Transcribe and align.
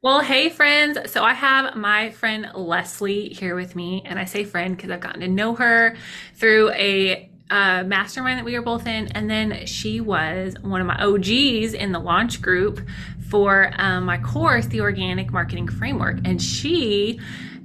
Well, 0.00 0.20
hey, 0.20 0.48
friends. 0.48 0.96
So 1.10 1.24
I 1.24 1.34
have 1.34 1.74
my 1.74 2.10
friend 2.10 2.48
Lesley 2.54 3.30
here 3.30 3.56
with 3.56 3.74
me, 3.74 4.04
and 4.04 4.16
I 4.16 4.26
say 4.26 4.44
friend 4.44 4.76
because 4.76 4.92
I've 4.92 5.00
gotten 5.00 5.22
to 5.22 5.26
know 5.26 5.56
her 5.56 5.96
through 6.36 6.70
a 6.70 7.28
uh, 7.50 7.82
mastermind 7.82 8.38
that 8.38 8.44
we 8.44 8.54
were 8.54 8.62
both 8.62 8.86
in, 8.86 9.08
and 9.08 9.28
then 9.28 9.66
she 9.66 10.00
was 10.00 10.54
one 10.60 10.80
of 10.80 10.86
my 10.86 11.02
OGs 11.02 11.74
in 11.74 11.90
the 11.90 11.98
launch 11.98 12.40
group 12.40 12.80
for 13.28 13.72
um, 13.76 14.04
my 14.04 14.18
course, 14.18 14.66
the 14.66 14.82
Organic 14.82 15.32
Marketing 15.32 15.66
Framework, 15.66 16.18
and 16.24 16.40
she 16.40 17.18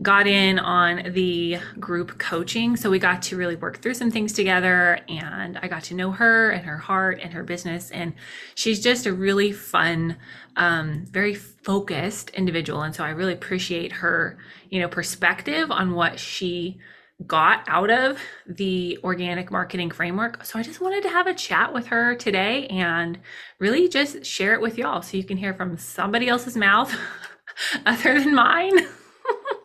got 0.03 0.27
in 0.27 0.59
on 0.59 1.13
the 1.13 1.57
group 1.79 2.19
coaching. 2.19 2.75
So 2.75 2.89
we 2.89 2.99
got 2.99 3.21
to 3.23 3.37
really 3.37 3.55
work 3.55 3.81
through 3.81 3.93
some 3.93 4.11
things 4.11 4.33
together 4.33 4.99
and 5.07 5.57
I 5.57 5.67
got 5.67 5.85
to 5.85 5.95
know 5.95 6.11
her 6.11 6.51
and 6.51 6.65
her 6.65 6.77
heart 6.77 7.19
and 7.21 7.33
her 7.33 7.43
business. 7.43 7.89
And 7.89 8.13
she's 8.53 8.81
just 8.81 9.05
a 9.05 9.13
really 9.13 9.53
fun, 9.53 10.17
um, 10.57 11.05
very 11.09 11.33
focused 11.33 12.29
individual. 12.31 12.81
And 12.81 12.93
so 12.93 13.03
I 13.03 13.09
really 13.11 13.33
appreciate 13.33 13.93
her, 13.93 14.37
you 14.69 14.81
know, 14.81 14.89
perspective 14.89 15.71
on 15.71 15.93
what 15.93 16.19
she 16.19 16.79
got 17.25 17.63
out 17.67 17.89
of 17.89 18.19
the 18.45 18.99
organic 19.03 19.51
marketing 19.51 19.89
framework. 19.89 20.43
So 20.43 20.59
I 20.59 20.63
just 20.63 20.81
wanted 20.81 21.03
to 21.03 21.09
have 21.09 21.27
a 21.27 21.33
chat 21.33 21.73
with 21.73 21.87
her 21.87 22.15
today 22.15 22.67
and 22.67 23.19
really 23.59 23.87
just 23.87 24.25
share 24.25 24.53
it 24.53 24.61
with 24.61 24.77
y'all 24.77 25.01
so 25.01 25.15
you 25.15 25.23
can 25.23 25.37
hear 25.37 25.53
from 25.53 25.77
somebody 25.77 26.27
else's 26.27 26.57
mouth 26.57 26.93
other 27.85 28.19
than 28.19 28.35
mine 28.35 28.77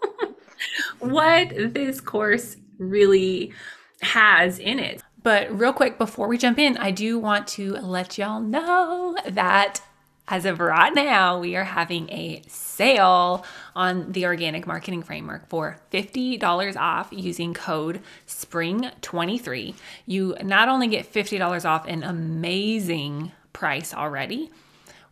what 0.99 1.51
this 1.55 2.01
course 2.01 2.57
really 2.79 3.53
has 4.01 4.59
in 4.59 4.79
it. 4.79 5.03
But 5.23 5.57
real 5.59 5.73
quick, 5.73 5.99
before 5.99 6.29
we 6.29 6.39
jump 6.39 6.59
in, 6.59 6.77
I 6.77 6.91
do 6.91 7.19
want 7.19 7.49
to 7.49 7.73
let 7.73 8.19
y'all 8.19 8.41
know 8.41 9.17
that 9.27 9.81
as 10.29 10.45
of 10.45 10.61
right 10.61 10.95
now, 10.95 11.41
we 11.41 11.57
are 11.57 11.65
having 11.65 12.11
a 12.11 12.43
sale 12.47 13.45
on 13.75 14.13
the 14.13 14.27
organic 14.27 14.67
marketing 14.67 15.03
framework 15.03 15.49
for 15.49 15.79
$50 15.91 16.77
off 16.77 17.09
using 17.11 17.55
code 17.55 18.01
SPRING23. 18.27 19.75
You 20.07 20.37
not 20.43 20.69
only 20.69 20.87
get 20.87 21.11
$50 21.11 21.65
off 21.65 21.87
an 21.87 22.03
amazing 22.03 23.33
price 23.55 23.95
already, 23.95 24.51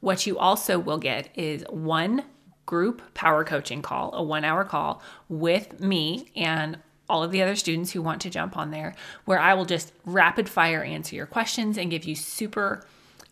what 0.01 0.27
you 0.27 0.39
also 0.39 0.79
will 0.79 0.99
get 0.99 1.31
is 1.35 1.65
one 1.71 2.25
group 2.67 3.03
power 3.15 3.45
coaching 3.45 3.81
call, 3.81 4.13
a 4.15 4.23
one 4.23 4.45
hour 4.45 4.65
call 4.65 5.01
with 5.29 5.81
me 5.81 6.29
and 6.37 6.79
all 7.09 7.23
of 7.23 7.31
the 7.31 7.43
other 7.43 7.57
students 7.57 7.93
who 7.93 8.03
want 8.03 8.21
to 8.23 8.31
jump 8.31 8.57
on 8.57 8.71
there, 8.71 8.95
where 9.25 9.39
I 9.39 9.55
will 9.55 9.65
just 9.65 9.93
rapid 10.05 10.49
fire 10.49 10.83
answer 10.83 11.15
your 11.15 11.27
questions 11.27 11.79
and 11.79 11.91
give 11.91 12.05
you 12.05 12.17
super, 12.17 12.85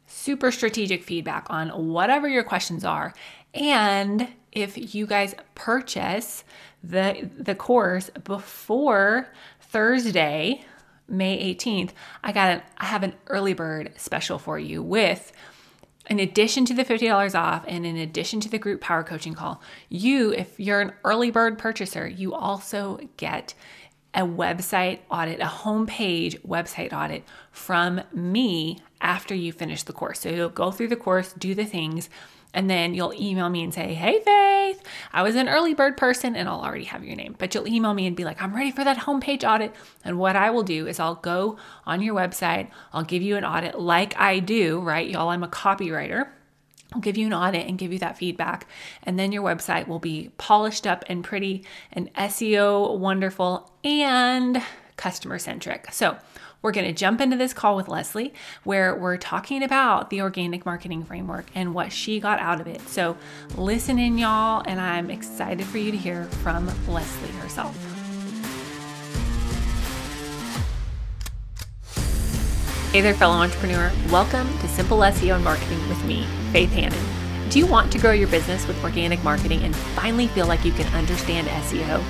super 0.07 0.51
strategic 0.51 1.03
feedback 1.03 1.47
on 1.51 1.71
whatever 1.71 2.29
your 2.29 2.45
questions 2.45 2.85
are. 2.85 3.13
And 3.53 4.29
if 4.53 4.95
you 4.95 5.07
guys 5.07 5.35
purchase 5.55 6.45
the 6.83 7.29
the 7.37 7.55
course 7.55 8.11
before 8.25 9.29
Thursday, 9.61 10.65
May 11.09 11.55
18th, 11.55 11.91
I 12.23 12.33
got 12.33 12.49
an 12.51 12.63
I 12.79 12.87
have 12.87 13.03
an 13.03 13.15
early 13.29 13.55
bird 13.55 13.93
special 13.97 14.39
for 14.39 14.59
you 14.59 14.83
with 14.83 15.33
in 16.11 16.21
addition 16.21 16.65
to 16.67 16.75
the 16.75 16.85
$50 16.85 17.35
off 17.35 17.65
and 17.67 17.87
in 17.87 17.97
addition 17.97 18.41
to 18.41 18.49
the 18.49 18.59
group 18.59 18.81
power 18.81 19.03
coaching 19.03 19.35
call, 19.35 19.63
you, 19.89 20.33
if 20.33 20.59
you're 20.59 20.81
an 20.81 20.93
early 21.05 21.31
bird 21.31 21.59
purchaser, 21.59 22.07
you 22.07 22.35
also 22.35 23.01
get 23.17 23.55
a 24.15 24.21
website 24.21 25.01
audit, 25.11 25.41
a 25.41 25.45
homepage 25.45 26.41
website 26.43 26.93
audit 26.93 27.25
from 27.51 28.01
me 28.13 28.79
after 29.01 29.35
you 29.35 29.53
finish 29.53 29.83
the 29.83 29.93
course. 29.93 30.21
So 30.21 30.29
you'll 30.29 30.49
go 30.49 30.71
through 30.71 30.89
the 30.89 30.97
course, 30.97 31.33
do 31.33 31.55
the 31.55 31.65
things, 31.65 32.09
and 32.55 32.71
then 32.71 32.95
you'll 32.95 33.13
email 33.13 33.51
me 33.51 33.63
and 33.63 33.75
say, 33.75 33.93
Hey, 33.93 34.21
Faith, 34.25 34.83
I 35.13 35.23
was 35.23 35.35
an 35.35 35.49
early 35.49 35.75
bird 35.75 35.97
person, 35.97 36.37
and 36.37 36.49
I'll 36.49 36.63
already 36.63 36.85
have 36.85 37.05
your 37.05 37.17
name. 37.17 37.35
But 37.39 37.55
you'll 37.55 37.69
email 37.69 37.93
me 37.93 38.07
and 38.07 38.17
be 38.17 38.25
like, 38.25 38.41
I'm 38.41 38.55
ready 38.55 38.71
for 38.71 38.85
that 38.85 38.99
homepage 38.99 39.47
audit. 39.47 39.75
And 40.05 40.19
what 40.19 40.37
I 40.37 40.51
will 40.51 40.63
do 40.63 40.87
is 40.87 40.99
I'll 40.99 41.17
go 41.17 41.59
on 41.85 42.01
your 42.01 42.15
website, 42.15 42.71
I'll 42.93 43.05
give 43.05 43.23
you 43.23 43.37
an 43.37 43.45
audit 43.45 43.79
like 43.79 44.19
I 44.19 44.39
do, 44.39 44.81
right? 44.81 45.09
Y'all, 45.09 45.29
I'm 45.29 45.43
a 45.43 45.49
copywriter. 45.49 46.29
I'll 46.93 47.01
give 47.01 47.17
you 47.17 47.27
an 47.27 47.35
audit 47.35 47.67
and 47.67 47.77
give 47.77 47.93
you 47.93 47.99
that 47.99 48.17
feedback. 48.17 48.69
And 49.03 49.19
then 49.19 49.33
your 49.33 49.43
website 49.43 49.89
will 49.89 49.99
be 49.99 50.31
polished 50.39 50.87
up 50.87 51.05
and 51.09 51.25
pretty 51.25 51.65
and 51.93 52.13
SEO 52.15 52.97
wonderful 52.97 53.73
and 53.83 54.63
customer 54.97 55.41
centric. 55.41 55.89
So, 55.93 56.17
we're 56.65 56.73
going 56.73 56.87
to 56.87 56.95
jump 56.95 57.21
into 57.21 57.37
this 57.37 57.53
call 57.53 57.77
with 57.77 57.89
Lesley 57.89 58.33
where 58.65 58.97
we're 58.97 59.19
talking 59.19 59.63
about 59.63 60.09
the 60.09 60.23
organic 60.23 60.65
marketing 60.65 61.05
framework 61.05 61.45
and 61.55 61.75
what 61.75 61.93
she 61.93 62.19
got 62.19 62.41
out 62.41 62.59
of 62.59 62.67
it. 62.67 62.81
So 62.89 63.19
listen 63.55 63.99
in, 63.99 64.17
y'all, 64.17 64.63
and 64.67 64.81
I'm 64.81 65.11
excited 65.11 65.67
for 65.67 65.77
you 65.77 65.91
to 65.91 65.97
hear 65.99 66.25
from 66.43 66.67
Lesley 66.89 67.29
herself. 67.33 67.77
Hey 72.93 73.03
there, 73.03 73.13
fellow 73.13 73.35
entrepreneur. 73.35 73.93
Welcome 74.11 74.49
to 74.61 74.69
Simple 74.69 74.99
SEO 75.01 75.35
and 75.35 75.45
Marketing 75.45 75.87
with 75.91 76.03
me, 76.07 76.27
Faith 76.51 76.73
Hanan. 76.73 76.99
Do 77.51 77.59
you 77.59 77.67
want 77.67 77.93
to 77.93 77.99
grow 77.99 78.13
your 78.13 78.29
business 78.29 78.67
with 78.67 78.83
organic 78.83 79.23
marketing 79.23 79.61
and 79.65 79.77
finally 79.77 80.29
feel 80.29 80.47
like 80.47 80.65
you 80.65 80.73
can 80.73 80.91
understand 80.95 81.47
SEO? 81.49 82.03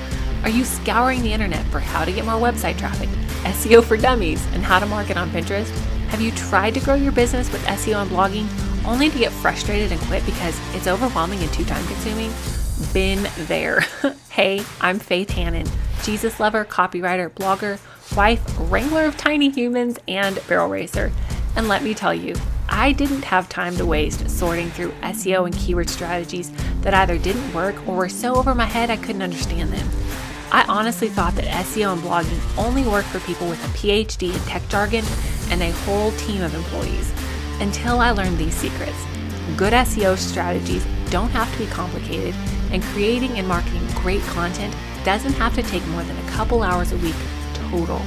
Are 0.43 0.49
you 0.49 0.63
scouring 0.63 1.23
the 1.23 1.33
internet 1.33 1.65
for 1.65 1.79
how 1.79 2.05
to 2.05 2.11
get 2.13 2.23
more 2.23 2.35
website 2.35 2.77
traffic, 2.77 3.09
SEO 3.45 3.83
for 3.83 3.95
dummies, 3.95 4.45
and 4.53 4.63
how 4.63 4.79
to 4.79 4.85
market 4.85 5.17
on 5.17 5.29
Pinterest? 5.29 5.69
Have 6.09 6.19
you 6.19 6.31
tried 6.31 6.73
to 6.73 6.79
grow 6.79 6.95
your 6.95 7.11
business 7.11 7.51
with 7.51 7.63
SEO 7.65 8.01
and 8.01 8.11
blogging 8.11 8.47
only 8.85 9.09
to 9.09 9.19
get 9.19 9.31
frustrated 9.31 9.91
and 9.91 10.01
quit 10.01 10.25
because 10.25 10.59
it's 10.75 10.87
overwhelming 10.87 11.39
and 11.41 11.53
too 11.53 11.63
time 11.65 11.85
consuming? 11.87 12.31
Been 12.93 13.27
there. 13.47 13.81
hey, 14.29 14.63
I'm 14.81 14.99
Faith 14.99 15.29
Hanan, 15.29 15.67
Jesus 16.03 16.39
lover, 16.39 16.65
copywriter, 16.65 17.29
blogger, 17.29 17.79
wife, 18.15 18.41
wrangler 18.57 19.05
of 19.05 19.17
tiny 19.17 19.49
humans, 19.49 19.99
and 20.07 20.39
barrel 20.47 20.69
racer. 20.69 21.11
And 21.55 21.67
let 21.67 21.83
me 21.83 21.93
tell 21.93 22.13
you, 22.13 22.35
I 22.67 22.91
didn't 22.91 23.23
have 23.25 23.47
time 23.47 23.77
to 23.77 23.85
waste 23.85 24.29
sorting 24.29 24.69
through 24.71 24.91
SEO 25.03 25.45
and 25.45 25.55
keyword 25.55 25.89
strategies 25.89 26.51
that 26.81 26.93
either 26.93 27.17
didn't 27.17 27.53
work 27.53 27.75
or 27.87 27.95
were 27.95 28.09
so 28.09 28.35
over 28.35 28.55
my 28.55 28.65
head 28.65 28.89
I 28.89 28.97
couldn't 28.97 29.21
understand 29.21 29.71
them. 29.71 29.87
I 30.55 30.63
honestly 30.69 31.09
thought 31.09 31.35
that 31.35 31.43
SEO 31.65 31.91
and 31.91 32.01
blogging 32.01 32.39
only 32.57 32.87
worked 32.87 33.09
for 33.09 33.19
people 33.27 33.49
with 33.49 33.61
a 33.65 33.77
PhD 33.77 34.33
in 34.33 34.39
tech 34.47 34.65
jargon 34.69 35.03
and 35.49 35.61
a 35.61 35.71
whole 35.83 36.11
team 36.11 36.41
of 36.41 36.55
employees 36.55 37.11
until 37.59 37.99
I 37.99 38.11
learned 38.11 38.37
these 38.37 38.55
secrets. 38.55 38.95
Good 39.57 39.73
SEO 39.73 40.17
strategies 40.17 40.87
don't 41.09 41.29
have 41.31 41.51
to 41.51 41.59
be 41.59 41.65
complicated, 41.65 42.33
and 42.71 42.81
creating 42.81 43.31
and 43.37 43.45
marketing 43.45 43.85
great 43.95 44.21
content 44.21 44.73
doesn't 45.03 45.33
have 45.33 45.53
to 45.55 45.63
take 45.63 45.85
more 45.87 46.03
than 46.03 46.17
a 46.25 46.31
couple 46.31 46.63
hours 46.63 46.93
a 46.93 46.97
week 46.99 47.15
total. 47.55 47.99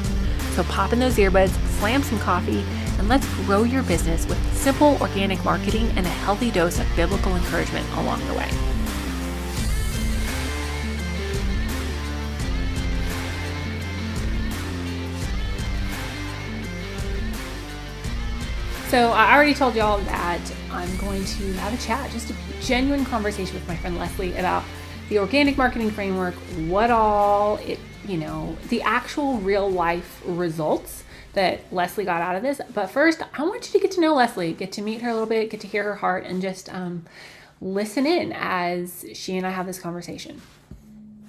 So 0.53 0.63
pop 0.65 0.95
in 0.95 1.01
those 1.01 1.17
earbuds, 1.17 1.53
slam 1.79 2.03
some 2.03 2.19
coffee, 2.19 2.65
and 2.99 3.09
let's 3.09 3.29
grow 3.45 3.65
your 3.65 3.83
business 3.83 4.27
with 4.27 4.57
simple 4.57 4.97
organic 5.03 5.45
marketing 5.45 5.87
and 5.97 6.07
a 6.07 6.17
healthy 6.25 6.51
dose 6.51 6.79
of 6.79 6.87
biblical 6.97 7.37
encouragement 7.37 7.87
along 7.99 8.27
the 8.27 8.33
way. 8.33 8.49
So 18.89 19.11
I 19.11 19.35
already 19.35 19.53
told 19.53 19.75
y'all 19.75 19.99
that 19.99 20.41
I'm 20.71 20.97
going 20.97 21.23
to 21.23 21.53
have 21.59 21.75
a 21.75 21.77
chat, 21.77 22.11
just 22.11 22.31
a 22.31 22.35
genuine 22.63 23.05
conversation 23.05 23.55
with 23.55 23.69
my 23.69 23.77
friend 23.77 23.99
Lesley 23.99 24.35
about 24.39 24.65
the 25.11 25.19
organic 25.19 25.59
marketing 25.59 25.91
framework, 25.91 26.33
what 26.69 26.91
all 26.91 27.59
it, 27.59 27.79
you 28.07 28.17
know, 28.17 28.57
the 28.71 28.81
actual 28.81 29.41
real 29.41 29.71
life 29.71 30.23
results 30.25 31.05
that 31.35 31.71
Lesley 31.71 32.07
got 32.07 32.23
out 32.23 32.35
of 32.35 32.43
this. 32.43 32.63
But 32.73 32.87
first, 32.87 33.23
I 33.39 33.43
want 33.43 33.67
you 33.67 33.79
to 33.79 33.79
get 33.79 33.91
to 33.97 34.01
know 34.01 34.15
Lesley, 34.15 34.55
get 34.55 34.73
to 34.73 34.81
meet 34.81 35.03
her 35.03 35.11
a 35.11 35.13
little 35.13 35.29
bit, 35.29 35.51
get 35.51 35.61
to 35.61 35.67
hear 35.67 35.85
her 35.85 35.97
heart, 35.97 36.25
and 36.25 36.41
just 36.41 36.73
um, 36.73 37.05
listen 37.61 38.07
in 38.07 38.33
as 38.33 39.05
she 39.13 39.37
and 39.37 39.47
I 39.47 39.51
have 39.51 39.67
this 39.67 39.79
conversation. 39.79 40.41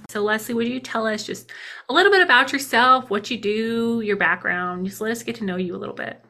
So, 0.08 0.24
Lesley, 0.24 0.56
would 0.56 0.70
you 0.70 0.80
tell 0.80 1.06
us 1.06 1.26
just 1.26 1.52
a 1.90 1.94
little 1.94 2.12
bit 2.12 2.22
about 2.22 2.54
yourself, 2.54 3.10
what 3.10 3.30
you 3.30 3.38
do, 3.38 4.00
your 4.00 4.16
background? 4.16 4.86
Just 4.86 5.02
let 5.02 5.12
us 5.12 5.24
get 5.24 5.36
to 5.36 5.44
know 5.44 5.58
you 5.58 5.76
a 5.76 5.78
little 5.78 5.94
bit. 5.94 6.24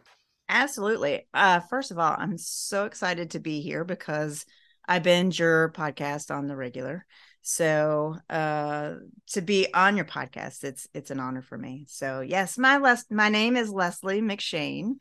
Absolutely. 0.49 1.27
Uh, 1.33 1.59
first 1.59 1.91
of 1.91 1.99
all, 1.99 2.15
I'm 2.17 2.37
so 2.37 2.85
excited 2.85 3.31
to 3.31 3.39
be 3.39 3.61
here 3.61 3.83
because 3.83 4.45
I 4.87 4.97
binge 4.99 5.39
your 5.39 5.69
podcast 5.71 6.35
on 6.35 6.47
the 6.47 6.55
regular. 6.55 7.05
So 7.43 8.17
uh, 8.29 8.95
to 9.27 9.41
be 9.41 9.71
on 9.73 9.95
your 9.95 10.05
podcast, 10.05 10.63
it's 10.63 10.87
it's 10.93 11.11
an 11.11 11.19
honor 11.19 11.43
for 11.43 11.57
me. 11.57 11.85
So 11.87 12.21
yes, 12.21 12.57
my 12.57 12.77
Les- 12.77 13.09
my 13.11 13.29
name 13.29 13.55
is 13.55 13.69
Lesley 13.69 14.21
McShane. 14.21 14.95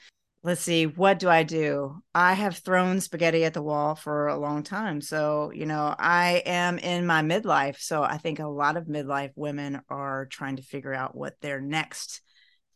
Let's 0.45 0.61
see, 0.61 0.87
what 0.87 1.19
do 1.19 1.29
I 1.29 1.43
do? 1.43 2.01
I 2.15 2.35
have 2.35 2.59
thrown 2.59 3.01
spaghetti 3.01 3.45
at 3.45 3.55
the 3.55 3.63
wall 3.63 3.97
for 3.97 4.29
a 4.29 4.39
long 4.39 4.63
time. 4.63 5.01
So, 5.01 5.51
you 5.53 5.67
know, 5.67 5.95
I 5.99 6.43
am 6.47 6.79
in 6.79 7.07
my 7.07 7.23
midlife. 7.23 7.79
So 7.81 8.05
I 8.05 8.19
think 8.19 8.39
a 8.39 8.47
lot 8.47 8.77
of 8.77 8.85
midlife 8.85 9.33
women 9.35 9.81
are 9.89 10.27
trying 10.27 10.57
to 10.57 10.63
figure 10.63 10.95
out 10.95 11.17
what 11.17 11.41
their 11.41 11.61
next 11.61 12.21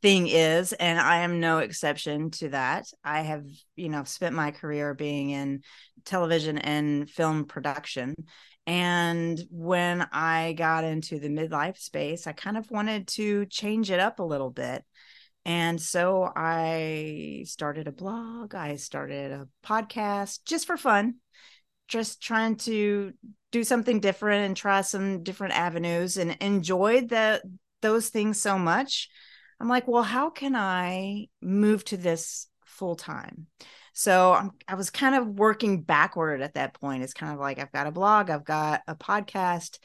thing 0.02 0.26
is 0.26 0.72
and 0.74 0.98
i 0.98 1.18
am 1.18 1.38
no 1.40 1.58
exception 1.58 2.30
to 2.30 2.48
that. 2.48 2.86
I 3.04 3.20
have 3.20 3.46
you 3.76 3.88
know 3.88 4.04
spent 4.04 4.34
my 4.34 4.50
career 4.50 4.94
being 4.94 5.30
in 5.30 5.62
television 6.04 6.58
and 6.58 7.08
film 7.08 7.44
production. 7.46 8.14
And 8.66 9.40
when 9.50 10.06
i 10.12 10.54
got 10.54 10.84
into 10.84 11.18
the 11.18 11.28
midlife 11.28 11.78
space 11.78 12.26
i 12.26 12.32
kind 12.32 12.56
of 12.56 12.70
wanted 12.70 13.08
to 13.08 13.46
change 13.46 13.90
it 13.90 14.00
up 14.00 14.18
a 14.18 14.24
little 14.24 14.50
bit. 14.50 14.84
And 15.44 15.80
so 15.80 16.30
i 16.34 17.44
started 17.46 17.88
a 17.88 17.92
blog 17.92 18.54
i 18.54 18.76
started 18.76 19.32
a 19.32 19.48
podcast 19.64 20.40
just 20.44 20.66
for 20.66 20.76
fun 20.76 21.14
just 21.88 22.22
trying 22.22 22.56
to 22.56 23.12
do 23.50 23.62
something 23.62 24.00
different 24.00 24.46
and 24.46 24.56
try 24.56 24.80
some 24.80 25.22
different 25.22 25.54
avenues 25.54 26.16
and 26.16 26.36
enjoyed 26.40 27.08
the 27.08 27.42
those 27.82 28.08
things 28.08 28.40
so 28.40 28.58
much 28.58 29.08
I'm 29.60 29.68
like, 29.68 29.86
well, 29.86 30.02
how 30.02 30.30
can 30.30 30.56
I 30.56 31.28
move 31.40 31.84
to 31.86 31.96
this 31.96 32.48
full 32.64 32.96
time? 32.96 33.46
So 33.92 34.32
I'm, 34.32 34.50
I 34.66 34.74
was 34.74 34.90
kind 34.90 35.14
of 35.14 35.26
working 35.26 35.82
backward 35.82 36.40
at 36.40 36.54
that 36.54 36.74
point. 36.74 37.02
It's 37.02 37.12
kind 37.12 37.32
of 37.32 37.38
like 37.38 37.58
I've 37.58 37.72
got 37.72 37.86
a 37.86 37.92
blog, 37.92 38.30
I've 38.30 38.44
got 38.44 38.82
a 38.86 38.94
podcast. 38.94 39.78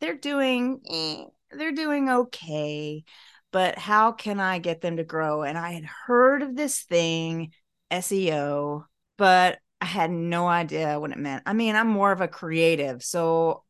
They're 0.00 0.16
doing, 0.16 0.80
eh, 0.90 1.24
they're 1.50 1.72
doing 1.72 2.08
okay, 2.08 3.04
but 3.52 3.78
how 3.78 4.12
can 4.12 4.40
I 4.40 4.58
get 4.58 4.80
them 4.80 4.96
to 4.96 5.04
grow? 5.04 5.42
And 5.42 5.58
I 5.58 5.72
had 5.72 5.84
heard 5.84 6.42
of 6.42 6.56
this 6.56 6.82
thing, 6.82 7.52
SEO, 7.90 8.84
but 9.18 9.58
I 9.80 9.86
had 9.86 10.10
no 10.10 10.46
idea 10.46 10.98
what 10.98 11.10
it 11.10 11.18
meant. 11.18 11.42
I 11.46 11.52
mean, 11.52 11.74
I'm 11.74 11.88
more 11.88 12.12
of 12.12 12.20
a 12.20 12.28
creative, 12.28 13.02
so 13.02 13.64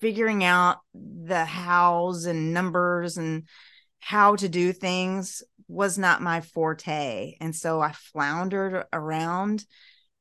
figuring 0.00 0.44
out 0.44 0.78
the 0.94 1.44
hows 1.44 2.26
and 2.26 2.52
numbers 2.52 3.16
and 3.16 3.44
how 4.04 4.34
to 4.34 4.48
do 4.48 4.72
things 4.72 5.44
was 5.68 5.96
not 5.96 6.20
my 6.20 6.40
forte. 6.40 7.36
And 7.40 7.54
so 7.54 7.80
I 7.80 7.92
floundered 7.92 8.84
around 8.92 9.64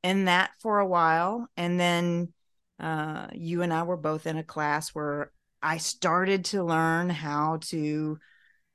in 0.04 0.26
that 0.26 0.52
for 0.60 0.80
a 0.80 0.86
while. 0.86 1.48
And 1.58 1.80
then 1.80 2.32
uh, 2.80 3.28
you 3.34 3.64
and 3.64 3.74
I 3.74 3.82
were 3.82 3.98
both 3.98 4.28
in 4.28 4.38
a 4.38 4.44
class 4.44 4.90
where 4.90 5.32
I 5.64 5.78
started 5.78 6.46
to 6.46 6.64
learn 6.64 7.10
how 7.10 7.58
to 7.70 8.20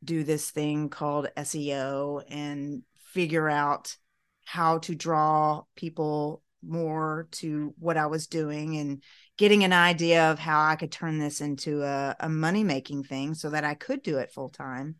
do 0.03 0.25
this 0.25 0.51
thing 0.51 0.89
called 0.89 1.29
SEO 1.37 2.23
and 2.29 2.83
figure 2.97 3.49
out 3.49 3.97
how 4.45 4.79
to 4.79 4.95
draw 4.97 5.63
people 5.77 6.43
more 6.65 7.29
to 7.31 7.75
what 7.79 7.97
I 7.97 8.07
was 8.07 8.27
doing 8.27 8.77
and 8.77 9.03
getting 9.37 9.65
an 9.65 9.73
idea 9.73 10.31
of 10.31 10.39
how 10.39 10.63
I 10.63 10.77
could 10.77 10.93
turn 10.93 11.19
this 11.19 11.41
into 11.41 11.83
a, 11.83 12.17
a 12.21 12.29
money 12.29 12.65
making 12.65 13.05
thing 13.05 13.35
so 13.35 13.51
that 13.51 13.65
I 13.65 13.75
could 13.75 14.03
do 14.03 14.19
it 14.19 14.33
full 14.33 14.49
time. 14.49 14.97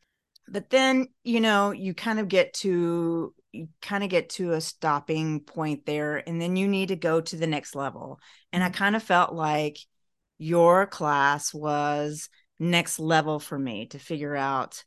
But 0.49 0.71
then, 0.71 1.09
you 1.25 1.41
know, 1.41 1.73
you 1.73 1.95
kind 1.95 2.21
of 2.21 2.29
get 2.29 2.55
to 2.55 3.35
you 3.53 3.69
kind 3.81 4.05
of 4.05 4.11
get 4.11 4.29
to 4.29 4.53
a 4.53 4.61
stopping 4.61 5.41
point 5.41 5.87
there 5.87 6.17
and 6.29 6.41
then 6.41 6.57
you 6.57 6.69
need 6.69 6.89
to 6.89 6.97
go 6.97 7.21
to 7.21 7.37
the 7.37 7.47
next 7.47 7.75
level. 7.75 8.21
And 8.53 8.63
I 8.63 8.69
mm-hmm. 8.69 8.77
kind 8.77 8.97
of 8.97 9.03
felt 9.03 9.33
like 9.33 9.79
your 10.39 10.87
class 10.87 11.55
was 11.55 12.29
next 12.59 12.99
level 12.99 13.41
for 13.41 13.59
me 13.59 13.87
to 13.87 13.99
figure 13.99 14.37
out 14.37 14.85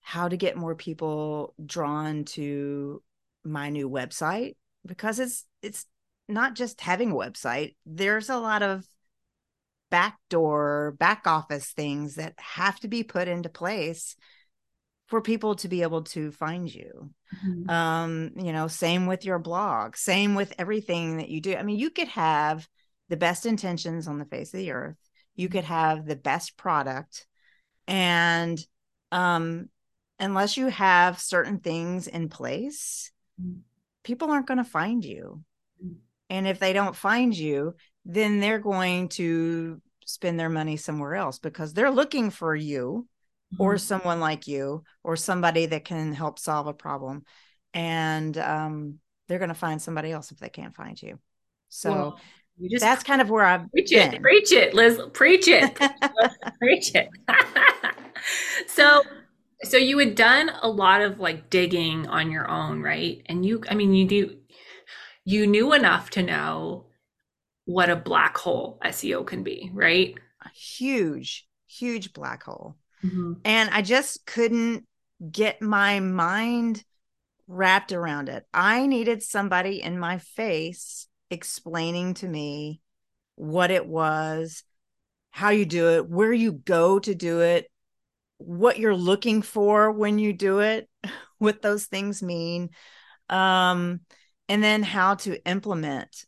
how 0.00 0.28
to 0.28 0.36
get 0.36 0.56
more 0.56 0.76
people 0.76 1.54
drawn 1.64 2.24
to 2.24 3.02
my 3.44 3.70
new 3.70 3.90
website 3.90 4.54
because 4.84 5.18
it's 5.18 5.44
it's 5.62 5.86
not 6.28 6.54
just 6.54 6.80
having 6.80 7.12
a 7.12 7.14
website 7.14 7.74
there's 7.84 8.28
a 8.28 8.38
lot 8.38 8.62
of 8.62 8.86
backdoor 9.90 10.96
back 10.98 11.26
office 11.26 11.70
things 11.70 12.16
that 12.16 12.34
have 12.38 12.78
to 12.80 12.88
be 12.88 13.02
put 13.02 13.28
into 13.28 13.48
place 13.48 14.16
for 15.06 15.20
people 15.20 15.54
to 15.54 15.68
be 15.68 15.82
able 15.82 16.02
to 16.02 16.32
find 16.32 16.72
you 16.72 17.10
mm-hmm. 17.44 17.70
um 17.70 18.32
you 18.36 18.52
know 18.52 18.66
same 18.66 19.06
with 19.06 19.24
your 19.24 19.38
blog 19.38 19.96
same 19.96 20.34
with 20.34 20.52
everything 20.58 21.18
that 21.18 21.28
you 21.28 21.40
do 21.40 21.54
i 21.54 21.62
mean 21.62 21.78
you 21.78 21.90
could 21.90 22.08
have 22.08 22.66
the 23.08 23.16
best 23.16 23.46
intentions 23.46 24.08
on 24.08 24.18
the 24.18 24.24
face 24.24 24.52
of 24.52 24.58
the 24.58 24.72
earth 24.72 24.96
you 25.36 25.48
could 25.48 25.64
have 25.64 26.04
the 26.04 26.16
best 26.16 26.56
product 26.56 27.26
and 27.86 28.58
um 29.12 29.68
unless 30.18 30.56
you 30.56 30.66
have 30.66 31.20
certain 31.20 31.58
things 31.58 32.08
in 32.08 32.28
place 32.28 33.12
mm-hmm. 33.40 33.60
people 34.02 34.30
aren't 34.30 34.46
going 34.46 34.58
to 34.58 34.64
find 34.64 35.04
you 35.04 35.42
mm-hmm. 35.82 35.94
And 36.30 36.46
if 36.46 36.58
they 36.58 36.72
don't 36.72 36.96
find 36.96 37.36
you 37.36 37.74
then 38.04 38.40
they're 38.40 38.60
going 38.60 39.08
to 39.08 39.80
spend 40.06 40.38
their 40.38 40.48
money 40.48 40.76
somewhere 40.76 41.16
else 41.16 41.38
because 41.38 41.74
they're 41.74 41.90
looking 41.90 42.30
for 42.30 42.54
you 42.54 43.06
mm-hmm. 43.52 43.62
or 43.62 43.76
someone 43.76 44.20
like 44.20 44.46
you 44.46 44.84
or 45.02 45.16
somebody 45.16 45.66
that 45.66 45.84
can 45.84 46.12
help 46.12 46.38
solve 46.38 46.68
a 46.68 46.72
problem. 46.72 47.24
And 47.74 48.36
um, 48.38 48.98
they're 49.28 49.40
going 49.40 49.48
to 49.48 49.54
find 49.54 49.82
somebody 49.82 50.12
else 50.12 50.30
if 50.30 50.38
they 50.38 50.48
can't 50.48 50.74
find 50.74 51.00
you. 51.00 51.18
So 51.68 51.90
well, 51.90 52.20
you 52.58 52.70
just 52.70 52.82
that's 52.82 53.02
kind 53.02 53.20
of 53.20 53.28
where 53.28 53.44
i've 53.44 53.70
preach 53.70 53.90
been. 53.90 54.14
it 54.14 54.22
preach 54.22 54.50
it 54.50 54.72
liz 54.72 54.98
preach 55.12 55.46
it. 55.46 55.74
Preach 56.58 56.94
it. 56.94 57.08
So 58.66 59.02
so 59.62 59.76
you 59.76 59.98
had 59.98 60.14
done 60.14 60.50
a 60.62 60.68
lot 60.68 61.00
of 61.02 61.20
like 61.20 61.50
digging 61.50 62.06
on 62.08 62.30
your 62.30 62.50
own 62.50 62.82
right? 62.82 63.22
And 63.26 63.44
you 63.44 63.62
i 63.68 63.74
mean 63.74 63.92
you 63.92 64.06
do 64.06 64.36
you 65.26 65.46
knew 65.46 65.74
enough 65.74 66.08
to 66.08 66.22
know 66.22 66.86
what 67.66 67.90
a 67.90 67.96
black 67.96 68.38
hole 68.38 68.78
seo 68.86 69.26
can 69.26 69.42
be 69.42 69.70
right 69.74 70.14
a 70.42 70.48
huge 70.48 71.46
huge 71.66 72.14
black 72.14 72.42
hole 72.42 72.76
Mm-hmm. 73.04 73.34
And 73.44 73.70
I 73.70 73.82
just 73.82 74.26
couldn't 74.26 74.86
get 75.30 75.62
my 75.62 76.00
mind 76.00 76.84
wrapped 77.46 77.92
around 77.92 78.28
it. 78.28 78.44
I 78.52 78.86
needed 78.86 79.22
somebody 79.22 79.82
in 79.82 79.98
my 79.98 80.18
face 80.18 81.06
explaining 81.30 82.14
to 82.14 82.28
me 82.28 82.80
what 83.36 83.70
it 83.70 83.86
was, 83.86 84.62
how 85.30 85.50
you 85.50 85.64
do 85.64 85.90
it, 85.90 86.08
where 86.08 86.32
you 86.32 86.52
go 86.52 86.98
to 86.98 87.14
do 87.14 87.40
it, 87.40 87.70
what 88.38 88.78
you're 88.78 88.96
looking 88.96 89.42
for 89.42 89.92
when 89.92 90.18
you 90.18 90.32
do 90.32 90.60
it, 90.60 90.88
what 91.38 91.62
those 91.62 91.86
things 91.86 92.22
mean, 92.22 92.70
um, 93.28 94.00
and 94.48 94.62
then 94.62 94.82
how 94.82 95.14
to 95.16 95.44
implement 95.46 96.24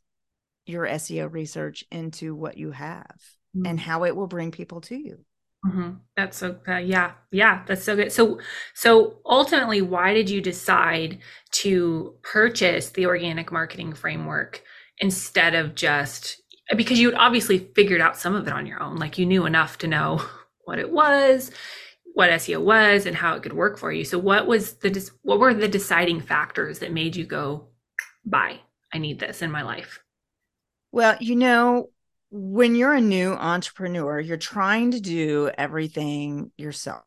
your 0.66 0.86
SEO 0.86 1.32
research 1.32 1.84
into 1.90 2.34
what 2.34 2.58
you 2.58 2.70
have 2.72 3.16
mm-hmm. 3.56 3.66
and 3.66 3.80
how 3.80 4.04
it 4.04 4.14
will 4.14 4.26
bring 4.26 4.50
people 4.50 4.80
to 4.82 4.96
you. 4.96 5.24
Mm-hmm. 5.66 5.90
That's 6.16 6.38
so 6.38 6.56
uh, 6.68 6.76
yeah 6.76 7.12
yeah 7.32 7.64
that's 7.66 7.82
so 7.82 7.96
good. 7.96 8.12
So 8.12 8.38
so 8.74 9.18
ultimately, 9.26 9.82
why 9.82 10.14
did 10.14 10.30
you 10.30 10.40
decide 10.40 11.18
to 11.52 12.14
purchase 12.22 12.90
the 12.90 13.06
organic 13.06 13.50
marketing 13.50 13.92
framework 13.92 14.62
instead 14.98 15.54
of 15.54 15.74
just 15.74 16.40
because 16.76 17.00
you 17.00 17.10
had 17.10 17.18
obviously 17.18 17.58
figured 17.74 18.00
out 18.00 18.16
some 18.16 18.34
of 18.34 18.46
it 18.46 18.52
on 18.52 18.66
your 18.66 18.80
own, 18.80 18.96
like 18.96 19.18
you 19.18 19.26
knew 19.26 19.46
enough 19.46 19.78
to 19.78 19.88
know 19.88 20.22
what 20.64 20.78
it 20.78 20.92
was, 20.92 21.50
what 22.14 22.30
SEO 22.30 22.62
was, 22.62 23.04
and 23.04 23.16
how 23.16 23.34
it 23.34 23.42
could 23.42 23.52
work 23.52 23.78
for 23.78 23.90
you. 23.90 24.04
So 24.04 24.18
what 24.18 24.46
was 24.46 24.74
the 24.74 25.10
what 25.22 25.40
were 25.40 25.54
the 25.54 25.68
deciding 25.68 26.20
factors 26.20 26.78
that 26.78 26.92
made 26.92 27.16
you 27.16 27.24
go 27.24 27.67
buy? 28.28 28.60
I 28.92 28.98
need 28.98 29.18
this 29.18 29.42
in 29.42 29.50
my 29.50 29.62
life. 29.62 30.02
Well, 30.92 31.16
you 31.20 31.36
know, 31.36 31.90
when 32.30 32.74
you're 32.74 32.94
a 32.94 33.00
new 33.00 33.32
entrepreneur, 33.32 34.20
you're 34.20 34.36
trying 34.36 34.92
to 34.92 35.00
do 35.00 35.50
everything 35.56 36.50
yourself 36.56 37.04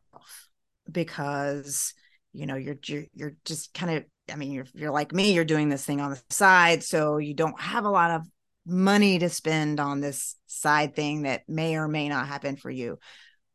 because 0.90 1.94
you 2.32 2.46
know 2.46 2.56
you're 2.56 2.76
you're, 2.84 3.04
you're 3.14 3.36
just 3.44 3.74
kind 3.74 3.98
of 3.98 4.04
I 4.32 4.36
mean 4.36 4.52
you're 4.52 4.66
you're 4.74 4.90
like 4.90 5.12
me, 5.12 5.32
you're 5.32 5.44
doing 5.44 5.68
this 5.68 5.84
thing 5.84 6.00
on 6.00 6.10
the 6.10 6.22
side, 6.30 6.82
so 6.82 7.18
you 7.18 7.34
don't 7.34 7.60
have 7.60 7.84
a 7.84 7.90
lot 7.90 8.10
of 8.10 8.26
money 8.66 9.18
to 9.18 9.28
spend 9.28 9.80
on 9.80 10.00
this 10.00 10.36
side 10.46 10.94
thing 10.94 11.22
that 11.22 11.48
may 11.48 11.76
or 11.76 11.88
may 11.88 12.08
not 12.08 12.28
happen 12.28 12.56
for 12.56 12.70
you. 12.70 12.98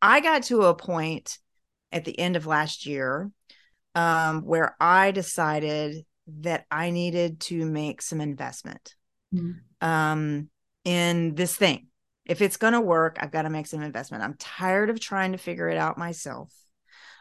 I 0.01 0.19
got 0.19 0.43
to 0.43 0.63
a 0.63 0.75
point 0.75 1.37
at 1.91 2.05
the 2.05 2.17
end 2.17 2.35
of 2.35 2.45
last 2.45 2.85
year 2.85 3.31
um, 3.95 4.41
where 4.41 4.75
I 4.79 5.11
decided 5.11 6.05
that 6.27 6.65
I 6.69 6.89
needed 6.91 7.39
to 7.41 7.65
make 7.65 8.01
some 8.01 8.21
investment. 8.21 8.95
Mm-hmm. 9.33 9.87
Um, 9.87 10.49
in 10.87 11.35
this 11.35 11.53
thing. 11.53 11.87
If 12.25 12.41
it's 12.41 12.55
going 12.55 12.71
to 12.71 12.79
work, 12.79 13.17
I've 13.19 13.31
got 13.31 13.41
to 13.41 13.49
make 13.49 13.67
some 13.67 13.81
investment. 13.81 14.23
I'm 14.23 14.35
tired 14.39 14.89
of 14.89 15.01
trying 15.01 15.33
to 15.33 15.37
figure 15.37 15.67
it 15.67 15.77
out 15.77 15.97
myself. 15.97 16.53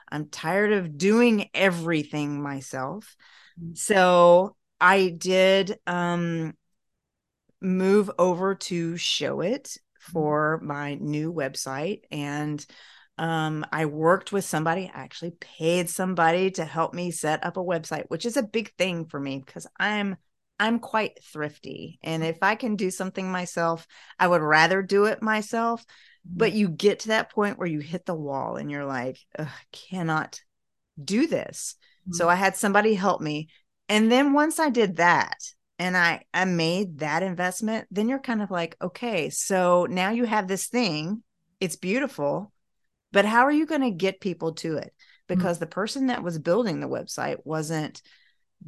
I'm 0.08 0.28
tired 0.28 0.72
of 0.72 0.96
doing 0.96 1.50
everything 1.52 2.40
myself. 2.40 3.16
Mm-hmm. 3.60 3.75
So 3.75 4.54
I 4.80 5.08
did 5.08 5.80
um, 5.84 6.54
move 7.60 8.08
over 8.20 8.54
to 8.54 8.94
Showit 8.94 9.62
mm-hmm. 9.62 10.12
for 10.12 10.60
my 10.62 10.94
new 10.94 11.32
website. 11.32 12.02
And 12.12 12.64
um, 13.18 13.64
I 13.73 13.87
worked 13.87 14.32
with 14.32 14.44
somebody, 14.44 14.90
I 14.92 14.99
actually 14.99 15.32
paid 15.32 15.88
somebody 15.88 16.50
to 16.52 16.64
help 16.64 16.92
me 16.92 17.11
set 17.11 17.44
up 17.44 17.56
a 17.56 17.64
website, 17.64 18.04
which 18.08 18.26
is 18.26 18.37
a 18.37 18.42
big 18.42 18.75
thing 18.76 19.06
for 19.06 19.18
me 19.18 19.42
because 19.44 19.66
I'm 19.78 20.16
I'm 20.58 20.78
quite 20.78 21.23
thrifty. 21.23 21.99
And 22.02 22.25
if 22.25 22.38
I 22.42 22.54
can 22.54 22.76
do 22.76 22.90
something 22.90 23.30
myself, 23.30 23.87
I 24.18 24.26
would 24.26 24.40
rather 24.40 24.82
do 24.82 25.04
it 25.04 25.23
myself. 25.23 25.85
But 26.25 26.50
mm-hmm. 26.50 26.58
you 26.58 26.68
get 26.70 27.00
to 27.00 27.08
that 27.08 27.30
point 27.30 27.58
where 27.58 27.68
you 27.68 27.80
hit 27.80 28.06
the 28.06 28.14
wall 28.14 28.56
and 28.56 28.70
you're 28.70 28.87
like, 28.87 29.18
I 29.38 29.49
cannot 29.73 30.40
do 31.02 31.26
this. 31.26 31.76
Mm-hmm. 32.02 32.14
So 32.14 32.28
I 32.28 32.35
had 32.37 32.56
somebody 32.56 32.94
help 32.94 33.20
me. 33.20 33.49
And 33.88 34.11
then 34.11 34.32
once 34.32 34.58
I 34.58 34.70
did 34.70 34.96
that 34.96 35.38
and 35.78 35.96
I 35.96 36.25
I 36.32 36.46
made 36.46 36.99
that 36.99 37.23
investment, 37.23 37.87
then 37.90 38.08
you're 38.08 38.18
kind 38.18 38.42
of 38.42 38.50
like, 38.50 38.76
okay, 38.80 39.30
so 39.30 39.87
now 39.88 40.11
you 40.11 40.25
have 40.25 40.49
this 40.49 40.66
thing. 40.68 41.23
It's 41.61 41.76
beautiful, 41.76 42.52
but 43.16 43.25
how 43.25 43.44
are 43.44 43.50
you 43.50 43.64
going 43.64 43.80
to 43.80 43.90
get 43.90 44.20
people 44.20 44.52
to 44.52 44.76
it? 44.76 44.92
Mm-hmm. 44.92 45.38
Because 45.38 45.56
mm-hmm. 45.56 45.62
the 45.62 45.68
person 45.68 46.06
that 46.08 46.23
was 46.23 46.38
building 46.38 46.80
the 46.80 46.87
website 46.87 47.38
wasn't 47.44 48.02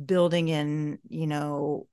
building 0.03 0.49
in, 0.49 0.99
you 1.07 1.27
know, 1.27 1.87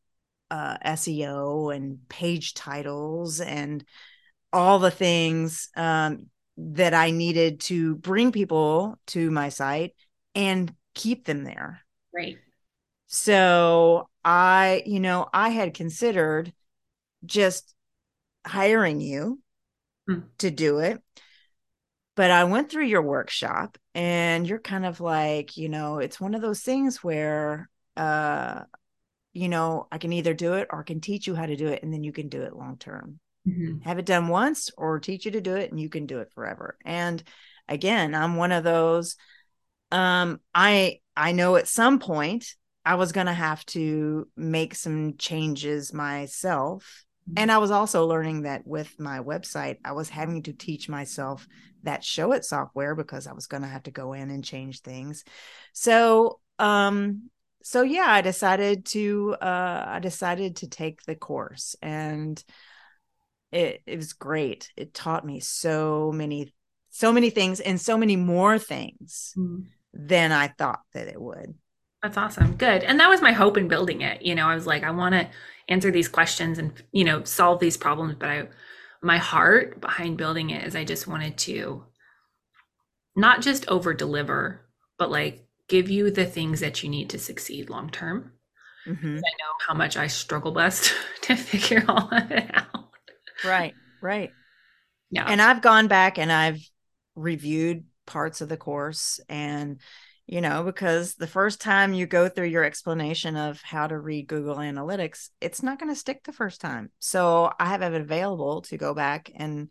uh, 0.49 0.77
SEO 0.85 1.75
and 1.75 2.07
page 2.07 2.53
titles 2.53 3.41
and 3.41 3.83
all 4.53 4.79
the 4.79 4.89
things 4.89 5.67
um, 5.75 6.27
that 6.55 6.93
I 6.93 7.11
needed 7.11 7.59
to 7.61 7.95
bring 7.95 8.31
people 8.31 8.97
to 9.07 9.29
my 9.31 9.49
site 9.49 9.91
and 10.33 10.73
keep 10.93 11.25
them 11.25 11.43
there. 11.43 11.81
Right. 12.13 12.37
So 13.07 14.07
I, 14.23 14.81
you 14.85 15.01
know, 15.01 15.27
I 15.33 15.49
had 15.49 15.73
considered 15.73 16.53
just 17.25 17.75
hiring 18.47 19.01
you 19.01 19.41
hmm. 20.07 20.19
to 20.37 20.51
do 20.51 20.79
it. 20.79 21.03
But 22.15 22.31
I 22.31 22.45
went 22.45 22.71
through 22.71 22.85
your 22.85 23.01
workshop 23.01 23.77
and 23.93 24.47
you're 24.47 24.59
kind 24.59 24.85
of 24.85 25.01
like, 25.01 25.57
you 25.57 25.69
know, 25.69 25.99
it's 25.99 26.19
one 26.19 26.33
of 26.33 26.41
those 26.41 26.61
things 26.61 27.03
where 27.03 27.69
uh 27.97 28.61
you 29.33 29.49
know, 29.49 29.87
I 29.91 29.97
can 29.97 30.13
either 30.13 30.33
do 30.33 30.53
it 30.53 30.69
or 30.71 30.79
I 30.79 30.83
can 30.83 31.01
teach 31.01 31.27
you 31.27 31.35
how 31.35 31.45
to 31.45 31.57
do 31.57 31.67
it 31.67 31.83
and 31.83 31.91
then 31.91 32.05
you 32.05 32.13
can 32.13 32.29
do 32.29 32.43
it 32.43 32.55
long 32.55 32.77
term. 32.77 33.19
Mm-hmm. 33.45 33.81
Have 33.81 33.99
it 33.99 34.05
done 34.05 34.29
once 34.29 34.69
or 34.77 34.99
teach 34.99 35.25
you 35.25 35.31
to 35.31 35.41
do 35.41 35.55
it 35.55 35.71
and 35.71 35.79
you 35.79 35.89
can 35.89 36.05
do 36.05 36.19
it 36.19 36.31
forever. 36.33 36.77
And 36.85 37.21
again, 37.67 38.15
I'm 38.15 38.37
one 38.37 38.53
of 38.53 38.63
those 38.63 39.17
um 39.91 40.39
I 40.53 40.99
I 41.17 41.33
know 41.33 41.57
at 41.57 41.67
some 41.67 41.99
point 41.99 42.55
I 42.85 42.95
was 42.95 43.11
going 43.11 43.25
to 43.25 43.33
have 43.33 43.65
to 43.67 44.27
make 44.37 44.75
some 44.75 45.17
changes 45.17 45.91
myself. 45.91 47.03
Mm-hmm. 47.27 47.39
And 47.39 47.51
I 47.51 47.57
was 47.57 47.71
also 47.71 48.05
learning 48.05 48.43
that 48.43 48.65
with 48.65 48.99
my 48.99 49.19
website, 49.19 49.77
I 49.83 49.93
was 49.93 50.09
having 50.09 50.43
to 50.43 50.53
teach 50.53 50.87
myself 50.87 51.47
that 51.85 52.01
Showit 52.01 52.43
software 52.43 52.95
because 52.95 53.25
I 53.27 53.33
was 53.33 53.47
going 53.47 53.63
to 53.63 53.69
have 53.69 53.83
to 53.83 53.91
go 53.91 54.13
in 54.13 54.29
and 54.29 54.43
change 54.43 54.81
things. 54.81 55.23
So, 55.73 56.39
um 56.59 57.29
so 57.65 57.81
yeah, 57.81 58.05
I 58.07 58.21
decided 58.21 58.85
to 58.87 59.35
uh 59.41 59.85
I 59.87 59.99
decided 59.99 60.57
to 60.57 60.67
take 60.69 61.01
the 61.03 61.15
course 61.15 61.75
and 61.81 62.41
it 63.51 63.81
it 63.87 63.95
was 63.95 64.13
great. 64.13 64.71
It 64.77 64.93
taught 64.93 65.25
me 65.25 65.39
so 65.39 66.11
many 66.13 66.53
so 66.91 67.11
many 67.11 67.31
things 67.31 67.59
and 67.59 67.81
so 67.81 67.97
many 67.97 68.15
more 68.15 68.59
things 68.59 69.33
mm. 69.35 69.65
than 69.93 70.31
I 70.31 70.47
thought 70.47 70.81
that 70.93 71.07
it 71.07 71.19
would. 71.19 71.55
That's 72.03 72.17
awesome. 72.17 72.55
Good. 72.55 72.83
And 72.83 72.99
that 72.99 73.09
was 73.09 73.21
my 73.21 73.31
hope 73.31 73.57
in 73.57 73.67
building 73.67 74.01
it. 74.01 74.21
You 74.21 74.35
know, 74.35 74.47
I 74.47 74.53
was 74.53 74.67
like 74.67 74.83
I 74.83 74.91
want 74.91 75.13
to 75.13 75.27
answer 75.67 75.89
these 75.89 76.07
questions 76.07 76.59
and 76.59 76.71
you 76.91 77.03
know, 77.03 77.23
solve 77.23 77.59
these 77.59 77.77
problems, 77.77 78.15
but 78.19 78.29
I 78.29 78.47
my 79.01 79.17
heart 79.17 79.81
behind 79.81 80.17
building 80.17 80.49
it 80.49 80.65
is 80.65 80.75
I 80.75 80.83
just 80.83 81.07
wanted 81.07 81.37
to 81.39 81.83
not 83.15 83.41
just 83.41 83.67
over 83.67 83.93
deliver, 83.93 84.65
but 84.97 85.11
like 85.11 85.45
give 85.67 85.89
you 85.89 86.11
the 86.11 86.25
things 86.25 86.59
that 86.59 86.83
you 86.83 86.89
need 86.89 87.09
to 87.11 87.19
succeed 87.19 87.69
long 87.69 87.89
term. 87.89 88.33
Mm-hmm. 88.87 89.07
I 89.07 89.19
know 89.19 89.53
how 89.67 89.73
much 89.73 89.97
I 89.97 90.07
struggle 90.07 90.51
best 90.51 90.93
to 91.21 91.35
figure 91.35 91.83
all 91.87 92.09
of 92.11 92.31
it 92.31 92.49
out. 92.53 92.89
Right, 93.43 93.73
right. 94.01 94.31
Yeah. 95.09 95.25
And 95.27 95.41
I've 95.41 95.61
gone 95.61 95.87
back 95.87 96.17
and 96.17 96.31
I've 96.31 96.59
reviewed 97.15 97.85
parts 98.05 98.41
of 98.41 98.49
the 98.49 98.57
course 98.57 99.19
and 99.29 99.79
you 100.27 100.41
know 100.41 100.63
because 100.63 101.15
the 101.15 101.27
first 101.27 101.61
time 101.61 101.93
you 101.93 102.07
go 102.07 102.27
through 102.27 102.47
your 102.47 102.63
explanation 102.63 103.35
of 103.35 103.61
how 103.61 103.87
to 103.87 103.97
read 103.97 104.27
Google 104.27 104.57
Analytics 104.57 105.29
it's 105.39 105.61
not 105.61 105.79
going 105.79 105.91
to 105.91 105.99
stick 105.99 106.23
the 106.23 106.33
first 106.33 106.61
time. 106.61 106.91
So 106.99 107.51
I 107.59 107.67
have 107.67 107.81
it 107.81 107.93
available 107.93 108.61
to 108.63 108.77
go 108.77 108.93
back 108.93 109.31
and 109.35 109.69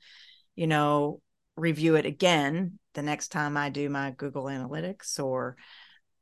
you 0.54 0.66
know 0.66 1.20
review 1.56 1.96
it 1.96 2.06
again 2.06 2.78
the 2.94 3.02
next 3.02 3.28
time 3.28 3.56
I 3.56 3.70
do 3.70 3.88
my 3.88 4.12
Google 4.12 4.44
Analytics 4.44 5.22
or 5.22 5.56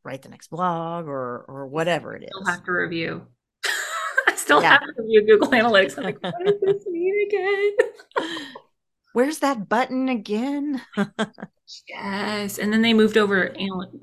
write 0.04 0.22
the 0.22 0.28
next 0.28 0.48
blog 0.48 1.06
or 1.06 1.44
or 1.48 1.66
whatever 1.66 2.14
it 2.14 2.24
is. 2.24 2.30
I 2.34 2.40
still 2.40 2.54
have 2.54 2.64
to 2.64 2.72
review. 2.72 3.26
I 4.26 4.34
still 4.36 4.62
yeah. 4.62 4.70
have 4.70 4.80
to 4.80 4.92
review 4.98 5.26
Google 5.26 5.48
Analytics. 5.48 5.98
I'm 5.98 6.04
like, 6.04 6.18
what 6.22 6.34
does 6.44 6.60
this 6.60 6.86
mean 6.86 7.26
again? 7.28 8.38
Where's 9.12 9.38
that 9.38 9.68
button 9.68 10.08
again? 10.08 10.82
yes. 11.88 12.58
And 12.58 12.72
then 12.72 12.82
they 12.82 12.94
moved 12.94 13.16
over 13.16 13.54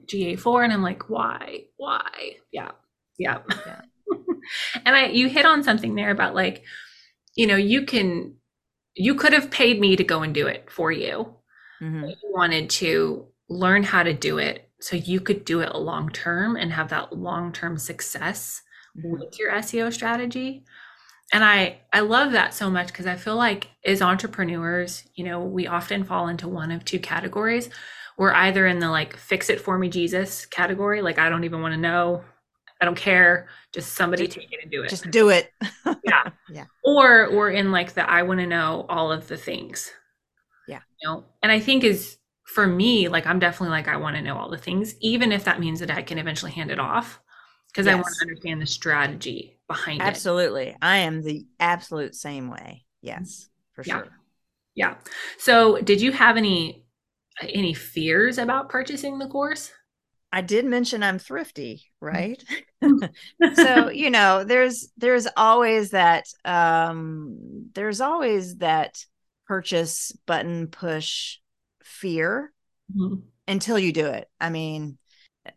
GA4 0.07 0.63
and 0.63 0.73
I'm 0.73 0.83
like, 0.83 1.09
why? 1.09 1.65
Why? 1.77 2.35
Yeah. 2.51 2.71
Yeah. 3.17 3.39
yeah. 3.65 3.81
and 4.85 4.95
I 4.95 5.07
you 5.07 5.29
hit 5.29 5.45
on 5.45 5.63
something 5.63 5.95
there 5.95 6.11
about 6.11 6.35
like, 6.35 6.63
you 7.35 7.47
know, 7.47 7.55
you 7.55 7.85
can 7.85 8.35
you 8.95 9.15
could 9.15 9.33
have 9.33 9.51
paid 9.51 9.79
me 9.79 9.95
to 9.95 10.03
go 10.03 10.21
and 10.21 10.33
do 10.33 10.47
it 10.47 10.69
for 10.69 10.91
you. 10.91 11.35
Mm-hmm. 11.81 12.07
you 12.07 12.15
wanted 12.23 12.69
to 12.71 13.25
learn 13.47 13.83
how 13.83 14.03
to 14.03 14.13
do 14.13 14.37
it 14.37 14.69
so 14.81 14.97
you 14.97 15.21
could 15.21 15.45
do 15.45 15.61
it 15.61 15.73
long 15.73 16.09
term 16.09 16.57
and 16.57 16.73
have 16.73 16.89
that 16.89 17.17
long 17.17 17.53
term 17.53 17.77
success 17.77 18.61
mm-hmm. 18.97 19.11
with 19.11 19.39
your 19.39 19.51
SEO 19.53 19.91
strategy. 19.93 20.65
And 21.31 21.43
I 21.43 21.79
I 21.93 22.00
love 22.00 22.31
that 22.31 22.53
so 22.53 22.69
much 22.69 22.88
because 22.88 23.05
I 23.05 23.15
feel 23.15 23.36
like 23.36 23.67
as 23.86 24.01
entrepreneurs, 24.01 25.03
you 25.13 25.24
know, 25.24 25.43
we 25.43 25.67
often 25.67 26.03
fall 26.03 26.27
into 26.27 26.48
one 26.48 26.71
of 26.71 26.83
two 26.83 27.00
categories. 27.00 27.69
We're 28.17 28.33
either 28.33 28.65
in 28.67 28.79
the 28.79 28.89
like 28.89 29.15
fix 29.15 29.50
it 29.50 29.62
for 29.62 29.77
me 29.77 29.89
Jesus 29.89 30.45
category, 30.45 31.01
like 31.01 31.19
I 31.19 31.29
don't 31.29 31.43
even 31.43 31.62
want 31.62 31.74
to 31.74 31.79
know, 31.79 32.24
I 32.81 32.86
don't 32.86 32.98
care, 32.98 33.48
just 33.74 33.93
somebody 33.93 34.25
just, 34.25 34.38
take 34.38 34.51
it 34.51 34.59
and 34.63 34.71
do 34.71 34.83
it. 34.83 34.89
Just 34.89 35.12
do 35.12 35.29
it. 35.29 35.51
yeah. 36.03 36.29
Yeah. 36.50 36.65
Or 36.83 37.29
we're 37.31 37.51
in 37.51 37.71
like 37.71 37.93
the 37.93 38.09
I 38.09 38.24
want 38.24 38.39
to 38.39 38.48
know 38.48 38.86
all 38.89 39.12
of 39.12 39.27
the 39.27 39.38
things. 39.38 39.91
Yeah. 40.67 40.79
You 41.01 41.09
know, 41.09 41.25
and 41.43 41.51
I 41.51 41.59
think 41.59 41.83
is 41.83 42.17
for 42.43 42.65
me, 42.65 43.07
like 43.07 43.27
I'm 43.27 43.38
definitely 43.38 43.71
like 43.71 43.88
I 43.88 43.98
want 43.98 44.15
to 44.15 44.21
know 44.24 44.36
all 44.36 44.50
the 44.50 44.57
things, 44.57 44.95
even 45.00 45.31
if 45.31 45.43
that 45.43 45.59
means 45.59 45.79
that 45.81 45.91
I 45.91 46.01
can 46.01 46.17
eventually 46.17 46.51
hand 46.51 46.71
it 46.71 46.79
off, 46.79 47.21
because 47.67 47.86
yes. 47.86 47.93
I 47.93 47.95
want 47.95 48.07
to 48.07 48.21
understand 48.24 48.62
the 48.62 48.65
strategy 48.65 49.58
behind 49.69 50.01
absolutely. 50.01 50.63
it. 50.63 50.75
Absolutely, 50.75 50.77
I 50.81 50.97
am 50.97 51.21
the 51.21 51.45
absolute 51.59 52.15
same 52.15 52.49
way. 52.49 52.83
Yes, 53.01 53.47
for 53.73 53.83
yeah. 53.85 53.93
sure. 53.93 54.07
Yeah. 54.75 54.95
So, 55.38 55.79
did 55.79 56.01
you 56.01 56.11
have 56.11 56.35
any 56.35 56.85
any 57.41 57.73
fears 57.73 58.38
about 58.38 58.67
purchasing 58.69 59.17
the 59.17 59.27
course? 59.27 59.71
I 60.31 60.41
did 60.41 60.65
mention 60.65 61.01
I'm 61.01 61.19
thrifty, 61.19 61.85
right? 61.99 62.43
so, 63.55 63.89
you 63.93 64.09
know, 64.09 64.43
there's 64.43 64.89
there's 64.97 65.27
always 65.35 65.91
that 65.91 66.25
um 66.45 67.69
there's 67.73 68.01
always 68.01 68.57
that 68.57 69.03
purchase 69.47 70.11
button 70.27 70.67
push 70.67 71.38
fear 71.83 72.51
mm-hmm. 72.95 73.21
until 73.47 73.79
you 73.79 73.91
do 73.91 74.07
it. 74.07 74.27
I 74.39 74.49
mean, 74.49 74.97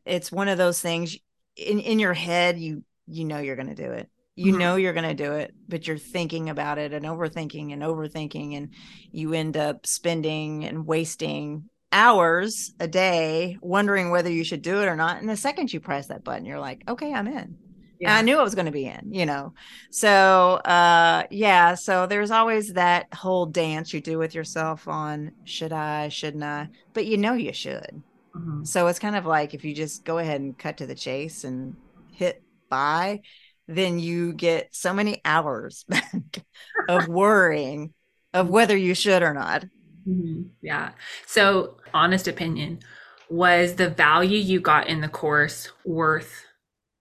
it's 0.06 0.32
one 0.32 0.48
of 0.48 0.58
those 0.58 0.80
things 0.80 1.16
in 1.56 1.80
in 1.80 1.98
your 1.98 2.14
head 2.14 2.58
you 2.58 2.82
you 3.06 3.24
know 3.24 3.38
you're 3.38 3.56
going 3.56 3.74
to 3.74 3.74
do 3.74 3.92
it. 3.92 4.08
You 4.34 4.52
mm-hmm. 4.52 4.60
know 4.60 4.76
you're 4.76 4.94
going 4.94 5.08
to 5.08 5.24
do 5.24 5.32
it, 5.34 5.54
but 5.68 5.86
you're 5.86 5.98
thinking 5.98 6.48
about 6.48 6.78
it 6.78 6.92
and 6.92 7.04
overthinking 7.04 7.72
and 7.72 7.82
overthinking 7.82 8.56
and 8.56 8.70
you 9.10 9.34
end 9.34 9.56
up 9.56 9.86
spending 9.86 10.64
and 10.64 10.86
wasting 10.86 11.68
hours 11.92 12.72
a 12.80 12.88
day 12.88 13.58
wondering 13.60 14.10
whether 14.10 14.30
you 14.30 14.44
should 14.44 14.62
do 14.62 14.80
it 14.80 14.86
or 14.86 14.96
not. 14.96 15.20
And 15.20 15.28
the 15.28 15.36
second 15.36 15.72
you 15.72 15.80
press 15.80 16.06
that 16.06 16.24
button, 16.24 16.46
you're 16.46 16.58
like, 16.58 16.82
okay, 16.88 17.12
I'm 17.12 17.28
in 17.28 17.58
yeah. 18.02 18.16
I 18.16 18.22
knew 18.22 18.36
I 18.36 18.42
was 18.42 18.56
going 18.56 18.66
to 18.66 18.72
be 18.72 18.86
in, 18.86 19.12
you 19.12 19.24
know. 19.24 19.54
So, 19.90 20.54
uh 20.64 21.22
yeah, 21.30 21.74
so 21.74 22.06
there's 22.06 22.32
always 22.32 22.72
that 22.72 23.06
whole 23.14 23.46
dance 23.46 23.92
you 23.92 24.00
do 24.00 24.18
with 24.18 24.34
yourself 24.34 24.88
on 24.88 25.30
should 25.44 25.72
I, 25.72 26.08
shouldn't 26.08 26.42
I? 26.42 26.68
But 26.94 27.06
you 27.06 27.16
know 27.16 27.34
you 27.34 27.52
should. 27.52 28.02
Mm-hmm. 28.34 28.64
So 28.64 28.88
it's 28.88 28.98
kind 28.98 29.14
of 29.14 29.24
like 29.24 29.54
if 29.54 29.64
you 29.64 29.72
just 29.72 30.04
go 30.04 30.18
ahead 30.18 30.40
and 30.40 30.58
cut 30.58 30.78
to 30.78 30.86
the 30.86 30.96
chase 30.96 31.44
and 31.44 31.76
hit 32.12 32.42
buy, 32.72 33.20
then 33.68 33.98
you 33.98 34.32
get 34.32 34.74
so 34.74 34.94
many 34.94 35.20
hours 35.26 35.84
back 35.88 36.42
of 36.88 37.06
worrying 37.06 37.92
of 38.32 38.48
whether 38.48 38.74
you 38.74 38.94
should 38.94 39.22
or 39.22 39.34
not. 39.34 39.64
Mm-hmm. 40.08 40.44
Yeah. 40.62 40.92
So, 41.26 41.76
honest 41.92 42.26
opinion, 42.26 42.80
was 43.28 43.74
the 43.74 43.90
value 43.90 44.38
you 44.38 44.58
got 44.58 44.86
in 44.86 45.02
the 45.02 45.08
course 45.08 45.70
worth 45.84 46.46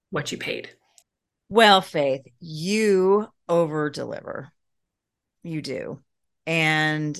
what 0.09 0.33
you 0.33 0.37
paid? 0.37 0.71
Well, 1.47 1.81
Faith, 1.81 2.25
you 2.41 3.27
over 3.47 3.89
deliver. 3.89 4.51
You 5.43 5.61
do. 5.61 5.99
And 6.45 7.19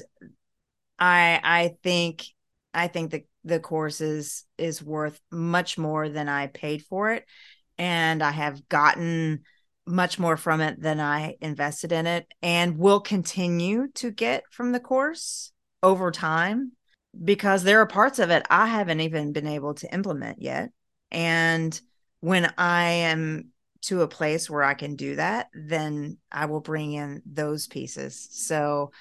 I 1.00 1.39
I 1.41 1.77
think 1.84 2.25
I 2.74 2.88
think 2.88 3.12
the 3.12 3.24
the 3.43 3.60
course 3.60 4.01
is 4.01 4.43
is 4.58 4.84
worth 4.84 5.20
much 5.31 5.77
more 5.77 6.10
than 6.10 6.29
I 6.29 6.48
paid 6.48 6.84
for 6.84 7.13
it. 7.13 7.25
And 7.81 8.21
I 8.21 8.29
have 8.29 8.69
gotten 8.69 9.41
much 9.88 10.19
more 10.19 10.38
from 10.38 10.61
it 10.61 10.79
than 10.79 11.00
I 11.00 11.35
invested 11.41 11.91
in 11.91 12.05
it 12.05 12.27
and 12.43 12.77
will 12.77 13.00
continue 13.01 13.88
to 13.95 14.11
get 14.11 14.43
from 14.51 14.71
the 14.71 14.79
course 14.79 15.51
over 15.81 16.11
time. 16.11 16.73
because 17.25 17.63
there 17.63 17.81
are 17.81 17.88
parts 17.88 18.19
of 18.19 18.29
it 18.29 18.45
I 18.50 18.67
haven't 18.67 19.01
even 19.01 19.33
been 19.33 19.47
able 19.47 19.73
to 19.73 19.93
implement 19.93 20.41
yet. 20.41 20.69
And 21.11 21.79
when 22.21 22.53
I 22.57 22.83
am 23.11 23.50
to 23.81 24.03
a 24.03 24.07
place 24.07 24.50
where 24.50 24.63
I 24.63 24.75
can 24.75 24.95
do 24.95 25.15
that, 25.15 25.47
then 25.53 26.19
I 26.31 26.45
will 26.45 26.61
bring 26.61 26.93
in 26.93 27.21
those 27.25 27.67
pieces. 27.67 28.29
So, 28.31 28.91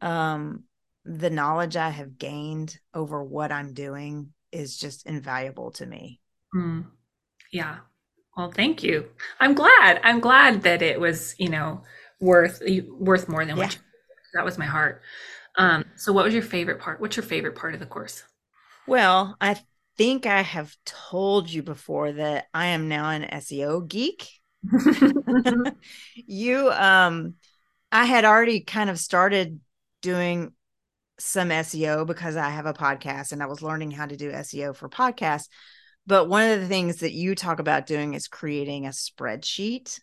um, 0.00 0.64
the 1.04 1.30
knowledge 1.30 1.76
I 1.76 1.88
have 1.90 2.18
gained 2.18 2.78
over 2.92 3.24
what 3.24 3.50
I'm 3.50 3.72
doing 3.72 4.32
is 4.52 4.76
just 4.76 5.06
invaluable 5.06 5.70
to 5.72 5.86
me. 5.86 6.20
Mm. 6.54 6.86
Yeah. 7.50 7.78
Well, 8.36 8.50
thank 8.50 8.82
you. 8.82 9.06
I'm 9.40 9.54
glad. 9.54 10.00
I'm 10.04 10.20
glad 10.20 10.62
that 10.62 10.82
it 10.82 11.00
was, 11.00 11.34
you 11.38 11.48
know, 11.48 11.82
worth 12.20 12.62
worth 12.88 13.28
more 13.28 13.44
than 13.44 13.56
yeah. 13.56 13.64
what 13.64 13.74
you, 13.74 13.80
that 14.34 14.44
was 14.44 14.58
my 14.58 14.66
heart. 14.66 15.02
Um, 15.56 15.84
so 15.96 16.12
what 16.12 16.24
was 16.24 16.34
your 16.34 16.42
favorite 16.42 16.80
part? 16.80 17.00
What's 17.00 17.16
your 17.16 17.24
favorite 17.24 17.54
part 17.54 17.72
of 17.74 17.80
the 17.80 17.86
course? 17.86 18.22
Well, 18.86 19.36
I 19.40 19.56
think 19.96 20.26
I 20.26 20.42
have 20.42 20.76
told 20.84 21.50
you 21.50 21.62
before 21.62 22.12
that 22.12 22.46
I 22.52 22.66
am 22.66 22.88
now 22.88 23.10
an 23.10 23.22
SEO 23.22 23.88
geek. 23.88 24.28
you 26.14 26.70
um 26.72 27.34
I 27.92 28.04
had 28.04 28.24
already 28.24 28.60
kind 28.60 28.90
of 28.90 28.98
started 28.98 29.60
doing 30.02 30.52
some 31.18 31.48
SEO 31.48 32.06
because 32.06 32.36
I 32.36 32.50
have 32.50 32.66
a 32.66 32.74
podcast 32.74 33.32
and 33.32 33.42
I 33.42 33.46
was 33.46 33.62
learning 33.62 33.92
how 33.92 34.06
to 34.06 34.16
do 34.16 34.32
SEO 34.32 34.76
for 34.76 34.88
podcasts. 34.88 35.48
But 36.06 36.28
one 36.28 36.50
of 36.50 36.60
the 36.60 36.68
things 36.68 36.98
that 36.98 37.12
you 37.12 37.34
talk 37.34 37.58
about 37.58 37.86
doing 37.86 38.14
is 38.14 38.28
creating 38.28 38.86
a 38.86 38.90
spreadsheet 38.90 39.98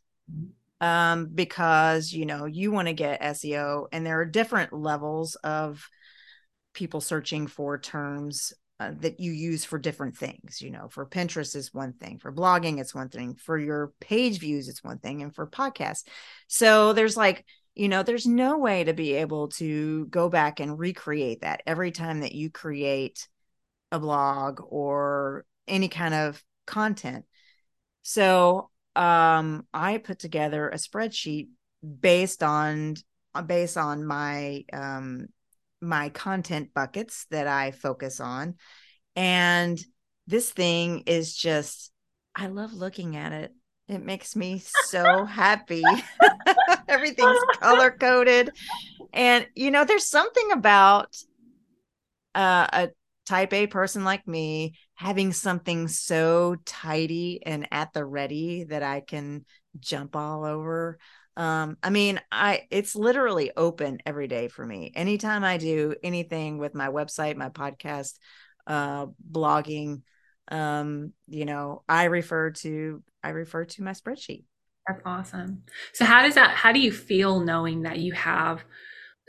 um, 0.82 1.28
because 1.34 2.12
you 2.12 2.26
know 2.26 2.46
you 2.46 2.72
want 2.72 2.90
to 2.90 2.94
get 2.94 3.22
SEO, 3.22 3.88
and 3.92 4.06
there 4.06 4.20
are 4.20 4.26
different 4.26 4.74
levels 4.74 5.36
of 5.36 5.88
people 6.74 7.00
searching 7.00 7.48
for 7.48 7.78
terms 7.78 8.52
uh, 8.82 8.92
that 9.00 9.20
you 9.20 9.32
use 9.32 9.64
for 9.64 9.80
different 9.80 10.18
things. 10.18 10.62
You 10.62 10.72
know, 10.72 10.90
for 10.90 11.06
Pinterest 11.06 11.56
is 11.56 11.74
one 11.74 11.94
thing, 11.94 12.20
for 12.20 12.34
blogging 12.34 12.80
it's 12.80 12.94
one 12.94 13.08
thing, 13.08 13.36
for 13.36 13.58
your 13.58 13.94
page 14.02 14.40
views 14.40 14.68
it's 14.68 14.84
one 14.84 15.00
thing, 15.00 15.22
and 15.22 15.34
for 15.34 15.48
podcasts. 15.48 16.04
So 16.48 16.92
there's 16.92 17.16
like 17.16 17.46
you 17.76 17.88
know 17.88 18.04
there's 18.04 18.28
no 18.28 18.58
way 18.58 18.84
to 18.84 18.94
be 18.94 19.14
able 19.14 19.48
to 19.50 20.06
go 20.08 20.28
back 20.28 20.60
and 20.60 20.78
recreate 20.78 21.42
that 21.42 21.64
every 21.66 21.92
time 21.92 22.20
that 22.22 22.36
you 22.36 22.50
create 22.50 23.26
a 23.94 24.00
blog 24.00 24.60
or 24.68 25.46
any 25.68 25.88
kind 25.88 26.14
of 26.14 26.44
content 26.66 27.26
so 28.02 28.70
um 28.96 29.66
i 29.74 29.98
put 29.98 30.20
together 30.20 30.70
a 30.70 30.76
spreadsheet 30.76 31.50
based 32.00 32.44
on 32.44 32.96
based 33.46 33.78
on 33.78 34.06
my 34.06 34.64
um 34.72 35.28
my 35.82 36.10
content 36.10 36.70
buckets 36.74 37.26
that 37.32 37.48
i 37.48 37.72
focus 37.72 38.20
on 38.20 38.56
and 39.16 39.80
this 40.28 40.52
thing 40.52 41.04
is 41.06 41.36
just 41.36 41.92
i 42.36 42.48
love 42.48 42.74
looking 42.74 43.16
at 43.16 43.32
it 43.34 43.54
it 43.88 44.04
makes 44.04 44.36
me 44.36 44.62
so 44.86 45.26
happy. 45.26 45.84
Everything's 46.88 47.38
color 47.60 47.92
coded. 47.92 48.50
And, 49.12 49.46
you 49.56 49.72
know, 49.72 49.84
there's 49.84 50.06
something 50.08 50.52
about 50.52 51.16
uh, 52.34 52.68
a 52.72 52.90
type 53.26 53.54
A 53.54 53.68
person 53.68 54.04
like 54.04 54.28
me 54.28 54.76
having 54.96 55.34
something 55.34 55.88
so 55.88 56.58
tidy 56.66 57.42
and 57.46 57.68
at 57.72 57.94
the 57.94 58.06
ready 58.06 58.66
that 58.66 58.84
I 58.84 59.02
can 59.02 59.46
jump 59.80 60.16
all 60.16 60.46
over. 60.46 60.98
Um, 61.36 61.78
I 61.82 61.90
mean, 61.90 62.20
I 62.32 62.68
it's 62.70 62.96
literally 62.96 63.52
open 63.56 64.00
every 64.06 64.28
day 64.28 64.50
for 64.50 64.66
me. 64.66 64.92
Anytime 64.94 65.44
I 65.44 65.58
do 65.58 65.96
anything 66.04 66.58
with 66.58 66.76
my 66.76 66.90
website, 66.90 67.36
my 67.36 67.50
podcast, 67.50 68.14
uh, 68.68 69.08
blogging, 69.32 70.02
um, 70.50 71.14
you 71.28 71.46
know, 71.46 71.84
I 71.90 72.06
refer 72.06 72.52
to 72.52 73.04
I 73.24 73.30
refer 73.30 73.66
to 73.66 73.84
my 73.84 73.92
spreadsheet. 73.92 74.44
That's 74.88 75.02
awesome. 75.06 75.64
So 75.94 76.06
how 76.06 76.22
does 76.22 76.36
that 76.36 76.52
how 76.52 76.72
do 76.72 76.80
you 76.80 76.92
feel 76.92 77.40
knowing 77.40 77.84
that 77.84 78.00
you 78.00 78.14
have 78.14 78.64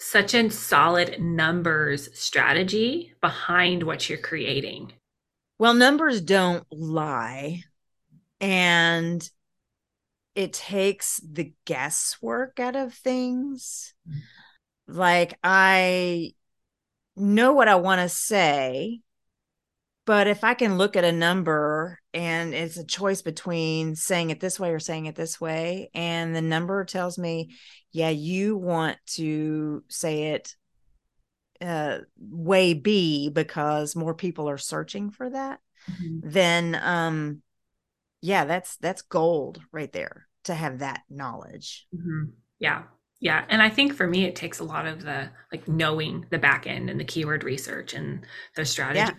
such 0.05 0.35
a 0.35 0.51
solid 0.51 1.21
numbers 1.21 2.09
strategy 2.19 3.15
behind 3.21 3.83
what 3.83 4.09
you're 4.09 4.19
creating? 4.19 4.93
Well, 5.59 5.75
numbers 5.75 6.21
don't 6.21 6.67
lie. 6.71 7.63
And 8.41 9.27
it 10.35 10.53
takes 10.53 11.21
the 11.21 11.53
guesswork 11.65 12.61
out 12.61 12.77
of 12.77 12.93
things. 12.93 13.95
Mm-hmm. 14.09 14.99
Like 14.99 15.39
I 15.43 16.35
know 17.17 17.55
what 17.55 17.69
I 17.69 17.77
want 17.77 18.03
to 18.03 18.09
say, 18.09 19.01
but 20.07 20.27
if 20.27 20.45
I 20.45 20.55
can 20.55 20.77
look 20.77 20.97
at 20.97 21.05
a 21.05 21.13
number 21.13 21.99
and 22.13 22.53
it's 22.53 22.77
a 22.77 22.85
choice 22.85 23.23
between 23.23 23.97
saying 23.97 24.31
it 24.31 24.41
this 24.41 24.61
way 24.61 24.71
or 24.71 24.79
saying 24.79 25.07
it 25.07 25.15
this 25.15 25.41
way, 25.41 25.91
and 25.95 26.37
the 26.37 26.43
number 26.43 26.85
tells 26.85 27.19
me, 27.19 27.55
yeah, 27.93 28.11
you 28.11 28.57
want 28.57 28.99
to 29.15 29.83
say 29.89 30.33
it 30.33 30.55
uh, 31.61 31.99
way 32.19 32.75
B 32.75 33.31
because 33.31 33.97
more 33.97 34.15
people 34.15 34.49
are 34.51 34.59
searching 34.59 35.11
for 35.11 35.31
that, 35.31 35.61
mm-hmm. 35.91 36.29
then 36.29 36.79
um, 36.83 37.43
yeah, 38.21 38.45
that's 38.45 38.77
that's 38.77 39.03
gold 39.03 39.61
right 39.73 39.93
there 39.93 40.27
to 40.45 40.55
have 40.55 40.81
that 40.81 41.03
knowledge. 41.09 41.87
Mm-hmm. 41.95 42.31
Yeah. 42.59 42.83
Yeah. 43.21 43.45
And 43.49 43.63
I 43.63 43.71
think 43.71 43.95
for 43.95 44.07
me, 44.07 44.25
it 44.25 44.37
takes 44.37 44.59
a 44.59 44.65
lot 44.65 44.87
of 44.87 45.03
the 45.03 45.31
like 45.51 45.67
knowing 45.67 46.27
the 46.29 46.39
back 46.39 46.67
end 46.67 46.91
and 46.91 47.01
the 47.01 47.05
keyword 47.05 47.43
research 47.43 47.95
and 47.95 48.27
the 48.55 48.67
strategy. 48.67 48.99
Yeah 48.99 49.15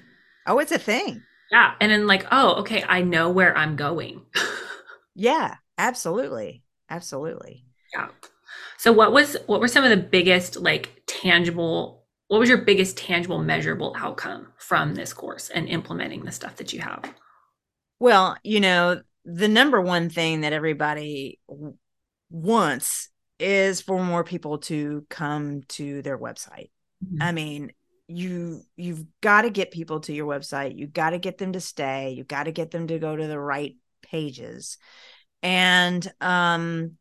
Oh, 0.46 0.60
it's 0.60 0.72
a 0.72 0.80
thing. 0.80 1.24
Yeah. 1.52 1.74
And 1.80 1.92
then 1.92 2.08
like, 2.08 2.26
oh, 2.32 2.56
okay, 2.56 2.84
I 2.88 3.02
know 3.02 3.30
where 3.30 3.56
I'm 3.58 3.76
going. 3.76 4.22
yeah, 5.16 5.56
absolutely. 5.78 6.64
Absolutely. 6.90 7.66
Yeah. 7.94 8.10
So 8.78 8.92
what 8.92 9.12
was 9.12 9.38
what 9.48 9.60
were 9.60 9.68
some 9.68 9.84
of 9.84 9.90
the 9.90 9.98
biggest 9.98 10.58
like 10.58 11.04
tangible 11.08 12.06
what 12.28 12.40
was 12.40 12.50
your 12.50 12.60
biggest 12.60 12.98
tangible 12.98 13.40
measurable 13.40 13.96
outcome 13.98 14.48
from 14.58 14.96
this 14.96 15.14
course 15.14 15.50
and 15.50 15.68
implementing 15.68 16.26
the 16.26 16.32
stuff 16.32 16.56
that 16.56 16.74
you 16.74 16.80
have? 16.80 17.14
Well, 18.00 18.36
you 18.44 18.60
know, 18.60 19.02
the 19.24 19.48
number 19.48 19.80
one 19.82 20.10
thing 20.10 20.42
that 20.42 20.54
everybody 20.54 21.40
wants 22.30 23.10
is 23.40 23.82
for 23.82 24.04
more 24.04 24.24
people 24.24 24.58
to 24.60 25.06
come 25.10 25.62
to 25.70 26.02
their 26.02 26.18
website. 26.18 26.70
Mm-hmm. 27.04 27.22
I 27.22 27.32
mean, 27.32 27.72
you 28.08 28.62
you've 28.76 29.06
got 29.22 29.44
to 29.44 29.50
get 29.50 29.72
people 29.72 30.00
to 30.02 30.14
your 30.14 30.28
website. 30.28 30.78
You 30.78 30.88
got 30.88 31.12
to 31.12 31.20
get 31.20 31.38
them 31.38 31.54
to 31.54 31.62
stay. 31.62 32.12
You 32.12 32.24
got 32.24 32.44
to 32.44 32.52
get 32.52 32.72
them 32.72 32.88
to 32.88 33.00
go 33.00 33.16
to 33.16 33.28
the 33.28 33.40
right 33.40 33.76
pages. 34.02 34.78
And 35.42 36.12
um 36.22 36.98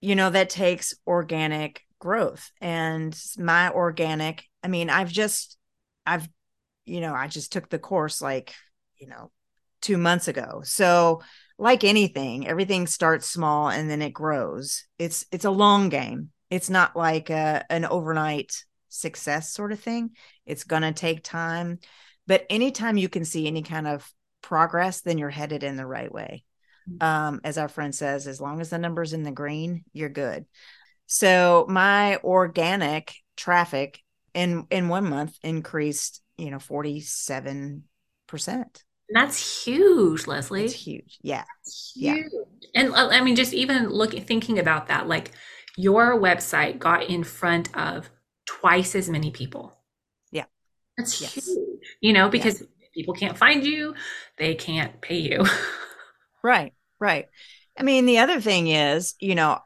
you 0.00 0.16
know 0.16 0.30
that 0.30 0.50
takes 0.50 0.94
organic 1.06 1.82
growth. 1.98 2.50
And 2.60 3.18
my 3.38 3.70
organic 3.70 4.44
i 4.62 4.68
mean 4.68 4.90
i've 4.90 5.10
just 5.10 5.56
i've 6.06 6.28
you 6.84 7.00
know 7.00 7.14
i 7.14 7.26
just 7.26 7.52
took 7.52 7.68
the 7.68 7.78
course 7.78 8.20
like 8.20 8.54
you 8.96 9.08
know 9.08 9.30
2 9.80 9.96
months 9.96 10.28
ago. 10.28 10.62
So 10.64 11.22
like 11.58 11.84
anything 11.84 12.46
everything 12.46 12.86
starts 12.86 13.28
small 13.28 13.68
and 13.68 13.88
then 13.88 14.02
it 14.02 14.12
grows. 14.12 14.84
It's 14.98 15.24
it's 15.32 15.44
a 15.46 15.50
long 15.50 15.88
game. 15.88 16.30
It's 16.50 16.68
not 16.68 16.94
like 16.94 17.30
a, 17.30 17.64
an 17.70 17.86
overnight 17.86 18.52
success 18.92 19.52
sort 19.52 19.72
of 19.72 19.80
thing. 19.80 20.10
It's 20.46 20.64
going 20.64 20.82
to 20.82 20.92
take 20.92 21.22
time. 21.22 21.78
But 22.26 22.46
anytime 22.50 22.96
you 22.96 23.08
can 23.08 23.24
see 23.24 23.46
any 23.46 23.62
kind 23.62 23.86
of 23.86 24.08
progress, 24.42 25.00
then 25.00 25.18
you're 25.18 25.30
headed 25.30 25.62
in 25.62 25.76
the 25.76 25.86
right 25.86 26.12
way. 26.12 26.44
Mm-hmm. 26.88 27.06
Um, 27.06 27.40
as 27.44 27.58
our 27.58 27.68
friend 27.68 27.94
says, 27.94 28.26
as 28.26 28.40
long 28.40 28.60
as 28.60 28.70
the 28.70 28.78
number's 28.78 29.12
in 29.12 29.22
the 29.22 29.30
green, 29.30 29.84
you're 29.92 30.08
good. 30.08 30.46
So 31.06 31.66
my 31.68 32.16
organic 32.18 33.14
traffic 33.36 34.00
in 34.34 34.66
in 34.70 34.88
one 34.88 35.08
month 35.08 35.36
increased, 35.42 36.22
you 36.36 36.50
know, 36.50 36.58
47%. 36.58 37.82
That's 39.12 39.64
huge, 39.64 40.26
Lesley. 40.26 40.64
It's 40.64 40.74
huge. 40.74 41.18
Yeah. 41.22 41.44
huge. 41.94 42.30
Yeah. 42.32 42.40
And 42.74 42.94
uh, 42.94 43.08
I 43.10 43.20
mean, 43.20 43.36
just 43.36 43.52
even 43.52 43.90
looking, 43.90 44.24
thinking 44.24 44.58
about 44.58 44.86
that, 44.88 45.06
like 45.06 45.32
your 45.76 46.18
website 46.18 46.78
got 46.78 47.04
in 47.04 47.24
front 47.24 47.74
of 47.76 48.10
twice 48.46 48.94
as 48.94 49.08
many 49.08 49.30
people. 49.30 49.76
Yeah. 50.30 50.44
That's 50.96 51.20
yes. 51.20 51.34
huge, 51.34 51.56
you 52.00 52.12
know, 52.12 52.28
because 52.28 52.60
yeah. 52.60 52.86
people 52.94 53.14
can't 53.14 53.36
find 53.36 53.64
you, 53.64 53.94
they 54.38 54.54
can't 54.54 55.00
pay 55.00 55.18
you. 55.18 55.44
right, 56.42 56.74
right. 56.98 57.26
I 57.78 57.82
mean, 57.82 58.06
the 58.06 58.18
other 58.18 58.40
thing 58.40 58.68
is, 58.68 59.14
you 59.20 59.34
know, 59.34 59.58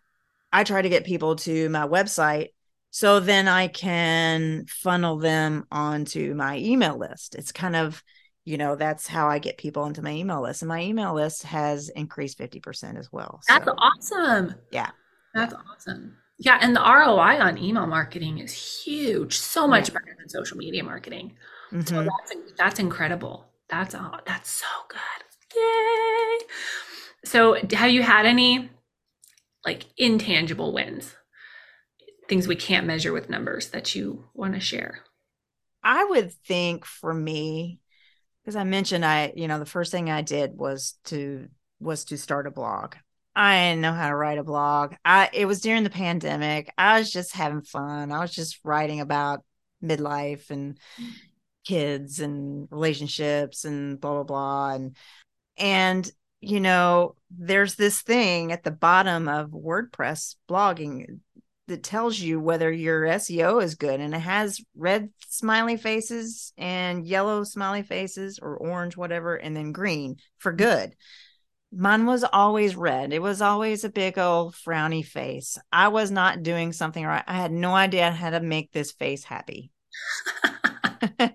I 0.52 0.64
try 0.64 0.80
to 0.80 0.88
get 0.88 1.04
people 1.04 1.36
to 1.36 1.68
my 1.68 1.86
website 1.86 2.48
so 2.90 3.20
then 3.20 3.46
I 3.46 3.68
can 3.68 4.64
funnel 4.68 5.18
them 5.18 5.66
onto 5.70 6.34
my 6.34 6.56
email 6.56 6.96
list. 6.96 7.34
It's 7.34 7.52
kind 7.52 7.76
of, 7.76 8.02
you 8.46 8.56
know, 8.56 8.74
that's 8.74 9.06
how 9.06 9.28
I 9.28 9.38
get 9.38 9.58
people 9.58 9.84
into 9.84 10.00
my 10.00 10.12
email 10.12 10.40
list. 10.40 10.62
And 10.62 10.68
my 10.70 10.80
email 10.80 11.12
list 11.12 11.42
has 11.42 11.90
increased 11.90 12.38
50% 12.38 12.98
as 12.98 13.12
well. 13.12 13.40
That's 13.48 13.66
so, 13.66 13.74
awesome. 13.76 14.54
Yeah. 14.70 14.90
That's 15.34 15.52
awesome. 15.52 16.16
Yeah, 16.38 16.58
and 16.60 16.76
the 16.76 16.82
ROI 16.82 17.38
on 17.40 17.56
email 17.58 17.86
marketing 17.86 18.38
is 18.38 18.52
huge, 18.52 19.38
so 19.38 19.66
much 19.66 19.92
better 19.92 20.14
than 20.18 20.28
social 20.28 20.56
media 20.58 20.84
marketing. 20.84 21.36
So 21.84 21.94
Mhm. 21.94 22.06
that's 22.28 22.42
that's 22.58 22.78
incredible. 22.80 23.46
That's 23.68 23.94
all. 23.94 24.20
That's 24.26 24.50
so 24.50 24.66
good. 24.88 25.58
Yay! 25.58 26.38
So, 27.24 27.54
have 27.72 27.90
you 27.90 28.02
had 28.02 28.26
any 28.26 28.70
like 29.64 29.86
intangible 29.96 30.72
wins, 30.72 31.14
things 32.28 32.48
we 32.48 32.56
can't 32.56 32.86
measure 32.86 33.12
with 33.12 33.30
numbers 33.30 33.70
that 33.70 33.94
you 33.94 34.24
want 34.34 34.54
to 34.54 34.60
share? 34.60 35.00
I 35.82 36.04
would 36.04 36.32
think 36.32 36.84
for 36.84 37.14
me, 37.14 37.78
because 38.42 38.56
I 38.56 38.64
mentioned 38.64 39.04
I, 39.04 39.32
you 39.36 39.48
know, 39.48 39.58
the 39.58 39.66
first 39.66 39.92
thing 39.92 40.10
I 40.10 40.22
did 40.22 40.56
was 40.56 40.94
to 41.04 41.48
was 41.80 42.04
to 42.06 42.18
start 42.18 42.46
a 42.46 42.50
blog. 42.50 42.94
I 43.36 43.68
didn't 43.68 43.82
know 43.82 43.92
how 43.92 44.08
to 44.08 44.16
write 44.16 44.38
a 44.38 44.44
blog. 44.44 44.94
I 45.04 45.28
it 45.32 45.44
was 45.44 45.60
during 45.60 45.84
the 45.84 45.90
pandemic. 45.90 46.72
I 46.78 46.98
was 46.98 47.12
just 47.12 47.34
having 47.34 47.62
fun. 47.62 48.10
I 48.10 48.20
was 48.20 48.32
just 48.32 48.58
writing 48.64 49.00
about 49.00 49.44
midlife 49.84 50.50
and 50.50 50.78
kids 51.66 52.20
and 52.20 52.66
relationships 52.70 53.64
and 53.64 54.00
blah 54.00 54.12
blah 54.14 54.22
blah 54.22 54.74
and 54.74 54.96
and 55.58 56.10
you 56.40 56.60
know 56.60 57.16
there's 57.30 57.74
this 57.74 58.00
thing 58.02 58.52
at 58.52 58.62
the 58.62 58.70
bottom 58.70 59.28
of 59.28 59.50
WordPress 59.50 60.36
blogging 60.48 61.20
that 61.66 61.82
tells 61.82 62.18
you 62.18 62.38
whether 62.38 62.70
your 62.70 63.02
SEO 63.02 63.62
is 63.62 63.74
good 63.74 64.00
and 64.00 64.14
it 64.14 64.20
has 64.20 64.60
red 64.76 65.10
smiley 65.28 65.76
faces 65.76 66.52
and 66.56 67.04
yellow 67.04 67.42
smiley 67.42 67.82
faces 67.82 68.38
or 68.40 68.56
orange 68.56 68.96
whatever 68.96 69.34
and 69.34 69.56
then 69.56 69.72
green 69.72 70.16
for 70.38 70.52
good. 70.52 70.94
Mine 71.76 72.06
was 72.06 72.24
always 72.24 72.74
red. 72.74 73.12
It 73.12 73.20
was 73.20 73.42
always 73.42 73.84
a 73.84 73.90
big 73.90 74.18
old 74.18 74.54
frowny 74.54 75.04
face. 75.04 75.58
I 75.70 75.88
was 75.88 76.10
not 76.10 76.42
doing 76.42 76.72
something 76.72 77.04
right. 77.04 77.24
I 77.26 77.34
had 77.34 77.52
no 77.52 77.74
idea 77.74 78.10
how 78.10 78.30
to 78.30 78.40
make 78.40 78.72
this 78.72 78.92
face 78.92 79.24
happy. 79.24 79.70
and 81.18 81.34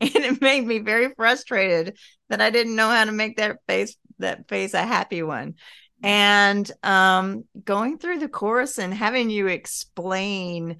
it 0.00 0.40
made 0.40 0.66
me 0.66 0.78
very 0.78 1.12
frustrated 1.14 1.96
that 2.28 2.40
I 2.40 2.50
didn't 2.50 2.76
know 2.76 2.88
how 2.88 3.04
to 3.04 3.12
make 3.12 3.36
that 3.36 3.58
face 3.66 3.96
that 4.18 4.48
face 4.48 4.74
a 4.74 4.82
happy 4.82 5.22
one. 5.22 5.54
And 6.02 6.70
um, 6.82 7.44
going 7.62 7.98
through 7.98 8.18
the 8.18 8.28
course 8.28 8.78
and 8.78 8.92
having 8.92 9.30
you 9.30 9.46
explain 9.48 10.78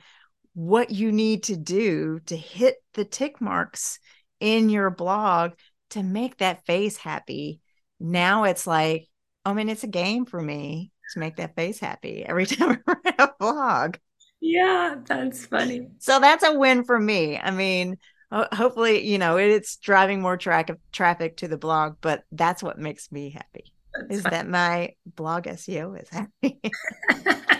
what 0.54 0.90
you 0.90 1.12
need 1.12 1.44
to 1.44 1.56
do 1.56 2.20
to 2.26 2.36
hit 2.36 2.76
the 2.94 3.04
tick 3.04 3.40
marks 3.40 3.98
in 4.40 4.68
your 4.68 4.90
blog 4.90 5.52
to 5.90 6.02
make 6.02 6.38
that 6.38 6.64
face 6.66 6.96
happy. 6.96 7.60
Now 8.00 8.44
it's 8.44 8.66
like, 8.66 9.08
I 9.44 9.52
mean, 9.52 9.68
it's 9.68 9.84
a 9.84 9.88
game 9.88 10.24
for 10.26 10.40
me 10.40 10.90
to 11.12 11.20
make 11.20 11.36
that 11.36 11.54
face 11.54 11.78
happy 11.78 12.24
every 12.24 12.46
time 12.46 12.82
I 12.86 12.92
write 13.04 13.14
a 13.18 13.30
blog. 13.38 13.96
Yeah, 14.40 14.96
that's 15.04 15.46
funny. 15.46 15.88
So 15.98 16.18
that's 16.18 16.44
a 16.44 16.58
win 16.58 16.84
for 16.84 16.98
me. 16.98 17.38
I 17.38 17.50
mean, 17.50 17.98
hopefully, 18.32 19.06
you 19.06 19.18
know, 19.18 19.36
it's 19.36 19.76
driving 19.76 20.20
more 20.22 20.36
track 20.36 20.70
of 20.70 20.78
traffic 20.92 21.36
to 21.38 21.48
the 21.48 21.58
blog, 21.58 21.96
but 22.00 22.24
that's 22.32 22.62
what 22.62 22.78
makes 22.78 23.12
me 23.12 23.30
happy 23.30 23.74
That's 23.94 24.14
is 24.16 24.22
funny. 24.22 24.36
that 24.36 24.48
my 24.48 24.94
blog 25.04 25.46
SEO 25.46 25.94
is 25.94 26.08
happy. 26.08 26.60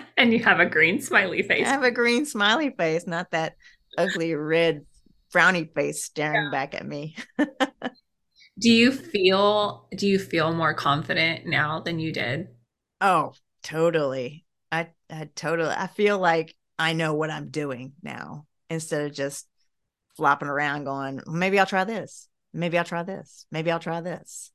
and 0.17 0.33
you 0.33 0.43
have 0.45 0.61
a 0.61 0.67
green 0.67 1.01
smiley 1.03 1.43
face. 1.49 1.67
I 1.67 1.71
have 1.71 1.83
a 1.83 1.91
green 1.91 2.25
smiley 2.25 2.71
face, 2.71 3.07
not 3.07 3.31
that 3.33 3.55
ugly 3.99 4.35
red 4.35 4.87
frowny 5.35 5.73
face 5.75 6.05
staring 6.05 6.51
back 6.51 6.75
at 6.75 6.87
me. 6.87 7.15
Do 8.59 8.71
you 8.71 8.93
feel 8.93 9.89
do 9.97 10.07
you 10.07 10.19
feel 10.19 10.53
more 10.53 10.75
confident 10.75 11.47
now 11.47 11.81
than 11.81 11.99
you 11.99 12.13
did? 12.13 12.49
Oh, 13.01 13.33
totally. 13.63 14.45
I 14.71 14.89
I 15.09 15.31
totally 15.35 15.71
I 15.75 15.87
feel 15.87 16.19
like 16.19 16.55
I 16.79 16.93
know 16.93 17.15
what 17.15 17.31
I'm 17.31 17.51
doing 17.51 17.93
now 18.03 18.47
instead 18.69 19.07
of 19.07 19.13
just 19.13 19.47
flopping 20.17 20.49
around 20.49 20.85
going, 20.85 21.21
maybe 21.27 21.59
I'll 21.59 21.67
try 21.67 21.85
this. 21.85 22.29
Maybe 22.53 22.79
I'll 22.79 22.85
try 22.85 23.03
this. 23.03 23.47
Maybe 23.51 23.71
I'll 23.71 23.81
try 23.81 24.01
this. 24.01 24.53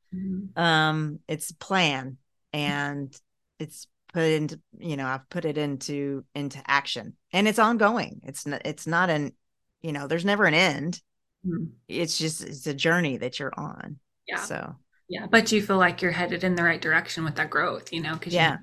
um 0.56 1.20
it's 1.28 1.52
plan 1.54 2.18
and 2.54 3.16
it's 3.60 3.88
put 4.14 4.24
into 4.24 4.60
you 4.80 4.98
know 4.98 5.08
i've 5.08 5.30
put 5.30 5.46
it 5.46 5.58
into 5.58 6.26
into 6.36 6.62
action 6.68 7.16
and 7.34 7.48
it's 7.48 7.60
ongoing 7.60 8.22
it's 8.24 8.46
not 8.48 8.62
it's 8.66 8.88
not 8.88 9.10
an 9.10 9.34
you 9.82 9.92
know 9.94 10.08
there's 10.08 10.26
never 10.26 10.46
an 10.46 10.54
end 10.54 11.02
Mhm. 11.46 11.76
it's 11.88 12.18
just 12.18 12.44
it's 12.44 12.68
a 12.68 12.74
journey 12.74 13.18
that 13.18 13.40
you're 13.40 13.54
on 13.58 14.00
Yeah. 14.28 14.42
so 14.42 14.76
Yeah, 15.08 15.28
but 15.28 15.52
you 15.52 15.62
feel 15.62 15.78
like 15.78 16.02
you're 16.02 16.12
headed 16.12 16.44
in 16.44 16.56
the 16.56 16.64
right 16.64 16.82
direction 16.82 17.24
with 17.24 17.36
that 17.36 17.50
growth, 17.52 17.94
you 17.94 18.02
know? 18.02 18.14
Because 18.14 18.34
yeah 18.34 18.58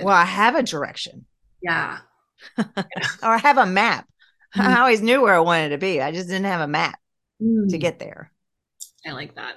well 0.00 0.16
i 0.16 0.24
have 0.24 0.54
a 0.54 0.62
direction 0.62 1.26
yeah, 1.62 2.00
or 3.22 3.30
i 3.30 3.38
have 3.38 3.58
a 3.58 3.66
map 3.66 4.06
Mhm. 4.56 4.76
i 4.76 4.78
always 4.80 5.00
knew 5.00 5.20
where 5.22 5.34
i 5.34 5.40
wanted 5.40 5.70
to 5.70 5.78
be 5.78 6.00
i 6.00 6.10
just 6.12 6.28
didn't 6.28 6.44
have 6.46 6.60
a 6.60 6.66
map 6.68 6.98
to 7.68 7.78
Mm. 7.78 7.78
get 7.78 7.98
there 7.98 8.32
I 9.06 9.12
like 9.12 9.34
that. 9.36 9.56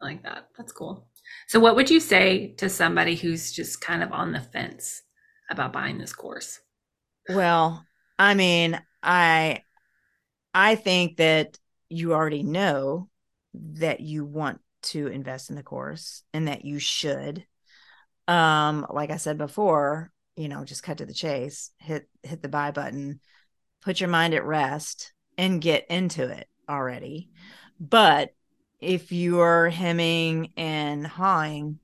I 0.00 0.06
like 0.06 0.22
that. 0.24 0.48
That's 0.56 0.72
cool. 0.72 1.08
So, 1.48 1.60
what 1.60 1.76
would 1.76 1.90
you 1.90 2.00
say 2.00 2.54
to 2.58 2.68
somebody 2.68 3.16
who's 3.16 3.52
just 3.52 3.80
kind 3.80 4.02
of 4.02 4.12
on 4.12 4.32
the 4.32 4.40
fence 4.40 5.02
about 5.50 5.72
buying 5.72 5.98
this 5.98 6.14
course? 6.14 6.60
Well, 7.28 7.86
I 8.18 8.34
mean, 8.34 8.80
I 9.02 9.64
I 10.54 10.76
think 10.76 11.18
that 11.18 11.58
you 11.92 12.14
already 12.14 12.42
know 12.42 13.08
that 13.54 14.00
you 14.00 14.24
want 14.24 14.60
to 14.82 15.06
invest 15.08 15.50
in 15.50 15.56
the 15.56 15.62
course 15.62 16.22
and 16.32 16.48
that 16.48 16.64
you 16.64 16.78
should. 16.78 17.44
Um, 18.26 18.86
like 18.90 19.10
I 19.10 19.16
said 19.16 19.38
before, 19.38 20.10
you 20.36 20.48
know, 20.48 20.64
just 20.64 20.82
cut 20.82 20.98
to 20.98 21.06
the 21.06 21.12
chase, 21.12 21.70
hit 21.78 22.08
hit 22.22 22.40
the 22.40 22.48
buy 22.48 22.70
button, 22.70 23.20
put 23.82 24.00
your 24.00 24.08
mind 24.08 24.34
at 24.34 24.44
rest 24.44 25.12
and 25.36 25.60
get 25.60 25.86
into 25.90 26.28
it 26.28 26.48
already. 26.68 27.30
But 27.78 28.30
if 28.80 29.12
you're 29.12 29.68
hemming 29.68 30.52
and 30.56 31.06
hawing, 31.06 31.78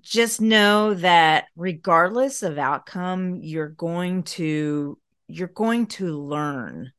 just 0.00 0.40
know 0.40 0.94
that 0.94 1.44
regardless 1.56 2.42
of 2.42 2.58
outcome 2.58 3.36
you're 3.36 3.68
going 3.68 4.24
to 4.24 4.98
you're 5.28 5.48
going 5.48 5.86
to 5.86 6.20
learn 6.20 6.92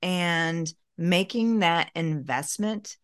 and 0.00 0.72
making 1.02 1.58
that 1.58 1.90
investment 1.94 2.96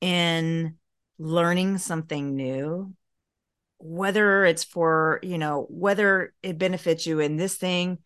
in 0.00 0.76
learning 1.18 1.78
something 1.78 2.36
new 2.36 2.94
whether 3.78 4.44
it's 4.44 4.62
for 4.62 5.20
you 5.22 5.38
know 5.38 5.66
whether 5.70 6.34
it 6.42 6.58
benefits 6.58 7.06
you 7.06 7.18
in 7.18 7.36
this 7.36 7.56
thing 7.56 7.98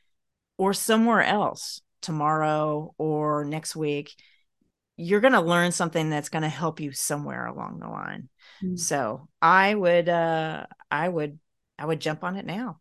or 0.57 0.73
somewhere 0.73 1.23
else 1.23 1.81
tomorrow 2.01 2.95
or 2.97 3.45
next 3.45 3.75
week 3.75 4.15
you're 4.97 5.21
going 5.21 5.33
to 5.33 5.41
learn 5.41 5.73
something 5.73 6.11
that's 6.11 6.29
going 6.29 6.43
to 6.43 6.49
help 6.49 6.79
you 6.79 6.93
somewhere 6.93 7.47
along 7.47 7.81
the 7.81 7.89
line 7.89 8.29
Mm. 8.63 8.79
so 8.79 9.29
I 9.43 9.75
would 9.75 10.09
uh 10.09 10.67
I 10.93 11.09
would 11.09 11.41
I 11.77 11.87
would 11.87 11.99
jump 12.01 12.23
on 12.23 12.37
it 12.37 12.47
now. 12.47 12.79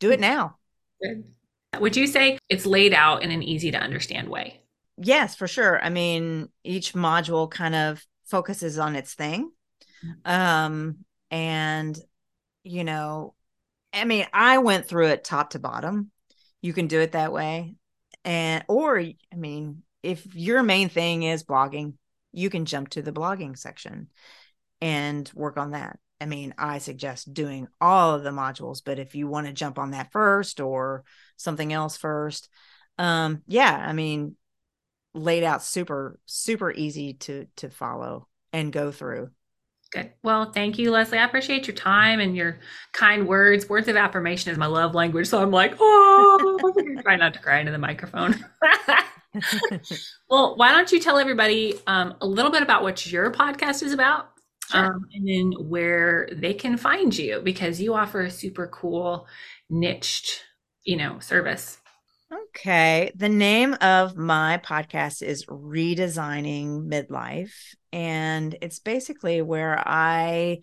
Do 0.00 0.10
it 0.10 0.20
now. 0.20 0.56
Good. 1.02 1.24
Would 1.78 1.96
you 1.96 2.06
say 2.06 2.38
it's 2.48 2.64
laid 2.64 2.94
out 2.94 3.22
in 3.22 3.30
an 3.30 3.42
easy 3.42 3.70
to 3.72 3.78
understand 3.78 4.30
way? 4.30 4.61
Yes, 4.98 5.34
for 5.34 5.48
sure. 5.48 5.82
I 5.82 5.88
mean, 5.88 6.48
each 6.64 6.92
module 6.94 7.50
kind 7.50 7.74
of 7.74 8.04
focuses 8.26 8.78
on 8.78 8.96
its 8.96 9.14
thing. 9.14 9.50
Um 10.24 10.98
and 11.30 11.98
you 12.64 12.84
know, 12.84 13.34
I 13.92 14.04
mean, 14.04 14.26
I 14.32 14.58
went 14.58 14.86
through 14.86 15.08
it 15.08 15.24
top 15.24 15.50
to 15.50 15.60
bottom. 15.60 16.10
You 16.62 16.72
can 16.72 16.88
do 16.88 17.00
it 17.00 17.12
that 17.12 17.32
way. 17.32 17.76
And 18.24 18.64
or 18.68 18.98
I 19.00 19.16
mean, 19.36 19.82
if 20.02 20.34
your 20.34 20.62
main 20.62 20.88
thing 20.88 21.24
is 21.24 21.44
blogging, 21.44 21.94
you 22.32 22.50
can 22.50 22.66
jump 22.66 22.90
to 22.90 23.02
the 23.02 23.12
blogging 23.12 23.58
section 23.58 24.08
and 24.80 25.30
work 25.34 25.56
on 25.56 25.72
that. 25.72 25.98
I 26.20 26.26
mean, 26.26 26.54
I 26.56 26.78
suggest 26.78 27.32
doing 27.34 27.68
all 27.80 28.14
of 28.14 28.22
the 28.22 28.30
modules, 28.30 28.82
but 28.84 28.98
if 28.98 29.14
you 29.14 29.26
want 29.26 29.46
to 29.46 29.52
jump 29.52 29.78
on 29.78 29.90
that 29.90 30.12
first 30.12 30.60
or 30.60 31.04
something 31.36 31.72
else 31.72 31.96
first, 31.96 32.48
um, 32.98 33.42
yeah, 33.46 33.74
I 33.74 33.92
mean, 33.92 34.36
laid 35.14 35.44
out 35.44 35.62
super, 35.62 36.18
super 36.26 36.72
easy 36.72 37.14
to 37.14 37.46
to 37.56 37.70
follow 37.70 38.28
and 38.52 38.72
go 38.72 38.90
through. 38.90 39.30
Good. 39.92 40.12
Well, 40.22 40.50
thank 40.52 40.78
you, 40.78 40.90
Lesley. 40.90 41.18
I 41.18 41.24
appreciate 41.24 41.66
your 41.66 41.76
time 41.76 42.18
and 42.18 42.34
your 42.34 42.60
kind 42.92 43.28
words. 43.28 43.68
Words 43.68 43.88
of 43.88 43.96
affirmation 43.96 44.50
is 44.50 44.56
my 44.56 44.66
love 44.66 44.94
language. 44.94 45.28
So 45.28 45.42
I'm 45.42 45.50
like, 45.50 45.74
oh, 45.78 46.72
try 47.02 47.16
not 47.16 47.34
to 47.34 47.40
cry 47.40 47.60
into 47.60 47.72
the 47.72 47.78
microphone. 47.78 48.42
well, 50.30 50.56
why 50.56 50.72
don't 50.72 50.90
you 50.92 50.98
tell 50.98 51.18
everybody 51.18 51.78
um, 51.86 52.14
a 52.20 52.26
little 52.26 52.50
bit 52.50 52.62
about 52.62 52.82
what 52.82 53.10
your 53.10 53.30
podcast 53.30 53.82
is 53.82 53.92
about? 53.92 54.30
Sure. 54.70 54.94
Um, 54.94 55.06
and 55.12 55.28
then 55.28 55.68
where 55.68 56.28
they 56.32 56.54
can 56.54 56.78
find 56.78 57.16
you 57.16 57.40
because 57.42 57.80
you 57.80 57.94
offer 57.94 58.22
a 58.22 58.30
super 58.30 58.68
cool 58.68 59.26
niched, 59.68 60.44
you 60.84 60.96
know, 60.96 61.18
service. 61.18 61.78
Okay. 62.32 63.12
The 63.14 63.28
name 63.28 63.74
of 63.80 64.16
my 64.16 64.58
podcast 64.64 65.22
is 65.22 65.44
Redesigning 65.46 66.86
Midlife. 66.86 67.52
And 67.92 68.56
it's 68.62 68.78
basically 68.78 69.42
where 69.42 69.78
I 69.86 70.60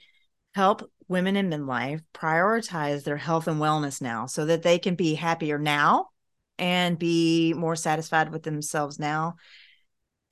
help 0.56 0.90
women 1.08 1.36
in 1.36 1.50
midlife 1.50 2.02
prioritize 2.14 3.04
their 3.04 3.18
health 3.18 3.48
and 3.48 3.62
wellness 3.62 4.02
now 4.02 4.26
so 4.26 4.46
that 4.46 4.64
they 4.64 4.80
can 4.80 4.96
be 4.96 5.14
happier 5.14 5.60
now 5.60 6.10
and 6.58 6.98
be 6.98 7.54
more 7.54 7.76
satisfied 7.76 8.32
with 8.32 8.44
themselves 8.44 9.00
now 9.00 9.36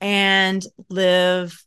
and 0.00 0.64
live 0.88 1.64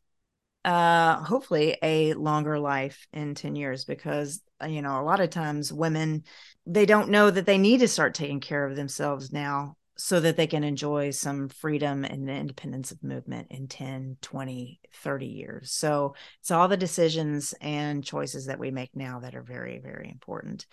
uh 0.64 1.16
hopefully 1.24 1.76
a 1.82 2.14
longer 2.14 2.60
life 2.60 3.08
in 3.12 3.34
10 3.34 3.56
years 3.56 3.84
because 3.84 4.42
you 4.68 4.82
know 4.82 5.02
a 5.02 5.04
lot 5.04 5.20
of 5.20 5.30
times 5.30 5.74
women 5.74 6.24
they 6.66 6.86
don't 6.86 7.10
know 7.10 7.30
that 7.30 7.46
they 7.46 7.58
need 7.58 7.80
to 7.80 7.88
start 7.88 8.14
taking 8.14 8.40
care 8.40 8.66
of 8.66 8.76
themselves 8.76 9.32
now 9.32 9.76
so 9.98 10.20
that 10.20 10.36
they 10.36 10.48
can 10.48 10.64
enjoy 10.64 11.12
some 11.12 11.48
freedom 11.48 12.04
and 12.04 12.28
the 12.28 12.34
independence 12.34 12.92
of 12.92 13.04
movement 13.04 13.48
in 13.52 13.68
10 13.68 14.18
20 14.20 14.80
30 14.96 15.26
years. 15.28 15.72
So 15.72 16.16
it's 16.40 16.50
all 16.50 16.68
the 16.68 16.76
decisions 16.76 17.54
and 17.62 18.04
choices 18.04 18.48
that 18.48 18.58
we 18.58 18.72
make 18.72 18.96
now 18.96 19.20
that 19.20 19.36
are 19.36 19.44
very 19.44 19.80
very 19.80 20.10
important. 20.10 20.66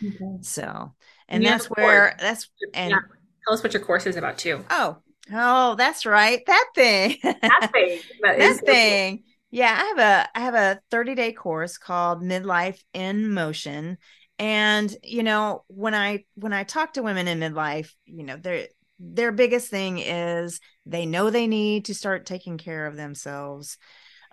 okay. 0.05 0.37
so 0.41 0.93
and, 1.27 1.45
that's 1.45 1.65
where 1.65 2.15
that's 2.19 2.49
and 2.73 2.91
yeah. 2.91 2.99
tell 3.45 3.53
us 3.53 3.63
what 3.63 3.73
your 3.73 3.83
course 3.83 4.05
is 4.05 4.15
about 4.15 4.37
too 4.37 4.63
oh 4.69 4.97
Oh, 5.31 5.75
that's 5.75 6.05
right. 6.05 6.41
That 6.45 6.65
thing. 6.75 7.17
That 7.23 7.69
thing. 7.71 7.99
That, 8.21 8.39
that 8.39 8.59
thing. 8.65 9.23
Yeah, 9.51 9.71
I 9.71 9.85
have 9.85 9.99
a 9.99 10.29
I 10.37 10.39
have 10.41 10.55
a 10.55 10.79
30-day 10.91 11.33
course 11.33 11.77
called 11.77 12.21
Midlife 12.21 12.79
in 12.93 13.31
Motion. 13.31 13.97
And 14.37 14.95
you 15.03 15.23
know, 15.23 15.63
when 15.67 15.95
I 15.95 16.25
when 16.35 16.53
I 16.53 16.63
talk 16.63 16.93
to 16.93 17.03
women 17.03 17.27
in 17.27 17.39
midlife, 17.39 17.91
you 18.05 18.23
know, 18.23 18.37
their 18.37 18.67
their 18.99 19.31
biggest 19.31 19.69
thing 19.69 19.99
is 19.99 20.59
they 20.85 21.05
know 21.05 21.29
they 21.29 21.47
need 21.47 21.85
to 21.85 21.95
start 21.95 22.25
taking 22.25 22.57
care 22.57 22.85
of 22.85 22.95
themselves. 22.95 23.77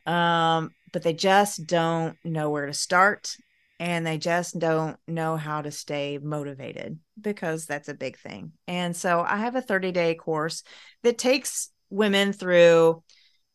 Um, 0.05 0.71
but 0.93 1.03
they 1.03 1.15
just 1.15 1.67
don't 1.67 2.17
know 2.25 2.51
where 2.51 2.67
to 2.67 2.75
start 2.75 3.37
and 3.79 4.07
they 4.07 4.19
just 4.19 4.59
don't 4.59 4.97
know 5.07 5.37
how 5.37 5.63
to 5.63 5.71
stay 5.71 6.19
motivated 6.19 6.99
because 7.21 7.67
that's 7.67 7.89
a 7.89 7.95
big 7.95 8.19
thing. 8.19 8.53
And 8.67 8.97
so 8.97 9.21
I 9.21 9.39
have 9.39 9.57
a 9.57 9.63
30 9.63 9.93
day 9.93 10.15
course 10.15 10.63
that 11.03 11.19
takes 11.19 11.71
women 11.91 12.33
through 12.33 13.03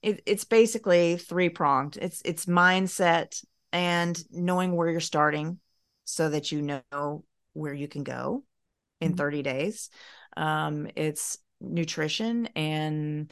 it, 0.02 0.22
it's 0.26 0.46
basically 0.46 1.18
three 1.18 1.50
pronged. 1.50 1.98
It's 1.98 2.22
it's 2.26 2.46
mindset 2.46 3.44
and 3.72 4.20
knowing 4.32 4.76
where 4.76 4.90
you're 4.90 5.00
starting 5.00 5.60
so 6.06 6.30
that 6.30 6.52
you 6.52 6.62
know 6.92 7.24
where 7.54 7.74
you 7.74 7.88
can 7.88 8.04
go 8.04 8.44
in 9.00 9.10
mm-hmm. 9.10 9.18
30 9.18 9.42
days. 9.44 9.90
Um, 10.36 10.88
it's 10.96 11.38
nutrition 11.60 12.48
and 12.56 13.32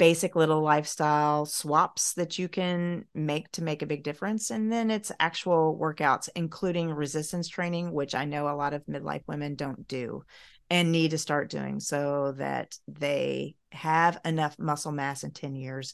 basic 0.00 0.34
little 0.34 0.62
lifestyle 0.62 1.44
swaps 1.44 2.14
that 2.14 2.38
you 2.38 2.48
can 2.48 3.04
make 3.14 3.52
to 3.52 3.62
make 3.62 3.82
a 3.82 3.86
big 3.86 4.02
difference. 4.02 4.50
And 4.50 4.72
then 4.72 4.90
it's 4.90 5.12
actual 5.20 5.78
workouts, 5.78 6.30
including 6.34 6.90
resistance 6.90 7.50
training, 7.50 7.92
which 7.92 8.14
I 8.14 8.24
know 8.24 8.48
a 8.48 8.56
lot 8.56 8.72
of 8.72 8.86
midlife 8.86 9.20
women 9.26 9.56
don't 9.56 9.86
do 9.86 10.24
and 10.70 10.90
need 10.90 11.10
to 11.10 11.18
start 11.18 11.50
doing 11.50 11.80
so 11.80 12.32
that 12.38 12.78
they 12.88 13.56
have 13.72 14.18
enough 14.24 14.58
muscle 14.58 14.90
mass 14.90 15.22
in 15.22 15.32
10 15.32 15.54
years 15.54 15.92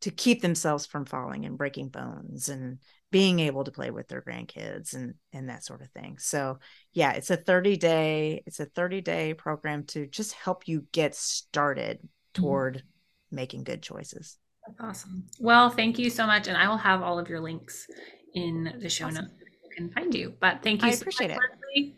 to 0.00 0.10
keep 0.10 0.40
themselves 0.40 0.86
from 0.86 1.04
falling 1.04 1.44
and 1.44 1.58
breaking 1.58 1.90
bones 1.90 2.48
and 2.48 2.78
being 3.10 3.38
able 3.38 3.64
to 3.64 3.70
play 3.70 3.90
with 3.90 4.08
their 4.08 4.22
grandkids 4.22 4.94
and 4.94 5.12
and 5.34 5.50
that 5.50 5.62
sort 5.62 5.82
of 5.82 5.90
thing. 5.90 6.16
So, 6.18 6.58
yeah, 6.94 7.12
it's 7.12 7.28
a 7.28 7.36
30 7.36 7.76
day 7.76 8.42
it's 8.46 8.60
a 8.60 8.64
30 8.64 9.02
day 9.02 9.34
program 9.34 9.84
to 9.88 10.06
just 10.06 10.32
help 10.32 10.66
you 10.66 10.86
get 10.90 11.14
started 11.14 11.98
mm-hmm. 11.98 12.42
toward 12.42 12.82
making 13.32 13.64
good 13.64 13.82
choices. 13.82 14.38
That's 14.66 14.80
awesome. 14.80 15.24
Well, 15.40 15.70
thank 15.70 15.98
you 15.98 16.10
so 16.10 16.26
much. 16.26 16.46
And 16.46 16.56
I 16.56 16.68
will 16.68 16.76
have 16.76 17.02
all 17.02 17.18
of 17.18 17.28
your 17.28 17.40
links 17.40 17.86
in 18.34 18.78
the 18.80 18.88
show 18.88 19.06
awesome. 19.06 19.24
notes 19.24 19.34
so 19.38 19.68
can 19.76 19.90
find 19.90 20.14
you. 20.14 20.34
But 20.40 20.62
thank 20.62 20.82
you. 20.82 20.88
I 20.88 20.92
so 20.92 21.02
appreciate 21.02 21.30
much, 21.30 21.40
it. 21.74 21.94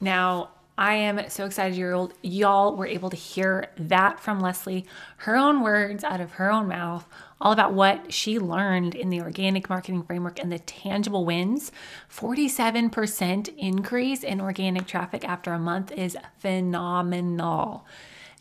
Now, 0.00 0.50
I 0.78 0.94
am 0.94 1.28
so 1.28 1.44
excited 1.44 1.76
you 1.76 2.10
y'all 2.22 2.76
were 2.76 2.86
able 2.86 3.10
to 3.10 3.16
hear 3.16 3.70
that 3.76 4.18
from 4.18 4.40
Lesley, 4.40 4.86
her 5.18 5.36
own 5.36 5.62
words 5.62 6.02
out 6.02 6.20
of 6.20 6.32
her 6.32 6.50
own 6.50 6.66
mouth, 6.66 7.06
all 7.40 7.52
about 7.52 7.74
what 7.74 8.12
she 8.12 8.38
learned 8.38 8.94
in 8.94 9.10
the 9.10 9.20
organic 9.20 9.68
marketing 9.68 10.02
framework 10.02 10.40
and 10.40 10.50
the 10.50 10.58
tangible 10.60 11.26
wins. 11.26 11.72
47% 12.10 13.54
increase 13.58 14.22
in 14.22 14.40
organic 14.40 14.86
traffic 14.86 15.28
after 15.28 15.52
a 15.52 15.58
month 15.58 15.92
is 15.92 16.16
phenomenal. 16.38 17.86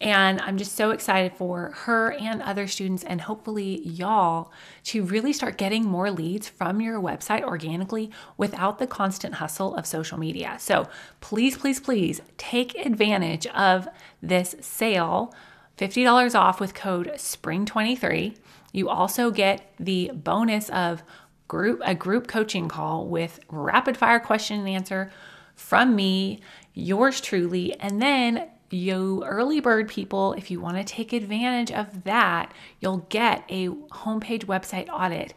And 0.02 0.42
I'm 0.42 0.58
just 0.58 0.76
so 0.76 0.90
excited 0.90 1.34
for 1.34 1.74
her 1.84 2.12
and 2.14 2.42
other 2.42 2.68
students, 2.68 3.04
and 3.04 3.22
hopefully 3.22 3.88
y'all, 3.88 4.52
to 4.86 5.04
really 5.04 5.32
start 5.32 5.60
getting 5.60 5.86
more 5.86 6.10
leads 6.10 6.50
from 6.50 6.82
your 6.82 7.00
website 7.00 7.44
organically 7.44 8.10
without 8.36 8.80
the 8.80 8.88
constant 8.88 9.36
hustle 9.36 9.76
of 9.76 9.86
social 9.86 10.18
media. 10.18 10.56
So 10.60 10.90
please, 11.20 11.56
please, 11.56 11.80
please 11.80 12.20
take 12.38 12.76
advantage 12.76 13.46
of 13.48 13.88
this 14.24 14.56
sale 14.60 15.34
$50 15.78 16.34
off 16.34 16.60
with 16.60 16.74
code 16.74 17.12
SPRING23. 17.16 18.38
You 18.72 18.90
also 18.90 19.30
get 19.30 19.72
the 19.80 20.10
bonus 20.16 20.70
of 20.70 21.04
group 21.48 21.82
a 21.86 21.94
group 21.94 22.28
coaching 22.28 22.68
call 22.68 23.06
with 23.06 23.40
rapid 23.50 23.98
fire 23.98 24.20
question 24.20 24.60
and 24.60 24.70
answer 24.70 25.12
from 25.54 25.96
me, 25.96 26.40
yours 26.74 27.22
truly, 27.22 27.78
and 27.80 28.02
then 28.02 28.48
you 28.73 29.23
early 29.25 29.60
bird 29.60 29.88
people, 29.88 30.34
if 30.34 30.51
you 30.51 30.60
want 30.60 30.77
to 30.77 30.84
take 30.84 31.13
advantage 31.13 31.71
of 31.71 32.03
that, 32.03 32.53
you'll 32.79 33.05
get 33.10 33.43
a 33.49 33.67
homepage 33.67 34.45
website 34.45 34.89
audit 34.89 35.34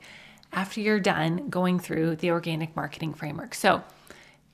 after 0.53 0.81
you're 0.81 1.01
done 1.01 1.49
going 1.49 1.79
through 1.79 2.17
the 2.17 2.31
organic 2.31 2.75
marketing 2.77 3.13
framework. 3.13 3.55
So, 3.55 3.83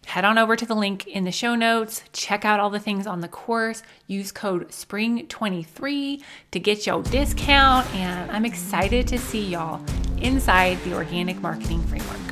head 0.06 0.24
on 0.24 0.38
over 0.38 0.56
to 0.56 0.66
the 0.66 0.74
link 0.74 1.06
in 1.06 1.24
the 1.24 1.32
show 1.32 1.54
notes, 1.54 2.02
check 2.12 2.44
out 2.44 2.58
all 2.58 2.70
the 2.70 2.80
things 2.80 3.06
on 3.06 3.20
the 3.20 3.28
course, 3.28 3.82
use 4.06 4.32
code 4.32 4.68
SPRING23 4.68 6.22
to 6.52 6.60
get 6.60 6.86
your 6.86 7.02
discount, 7.02 7.94
and 7.94 8.30
I'm 8.30 8.44
excited 8.44 9.06
to 9.08 9.18
see 9.18 9.46
y'all 9.46 9.84
inside 10.18 10.82
the 10.84 10.94
organic 10.94 11.40
marketing 11.40 11.82
framework. 11.84 12.29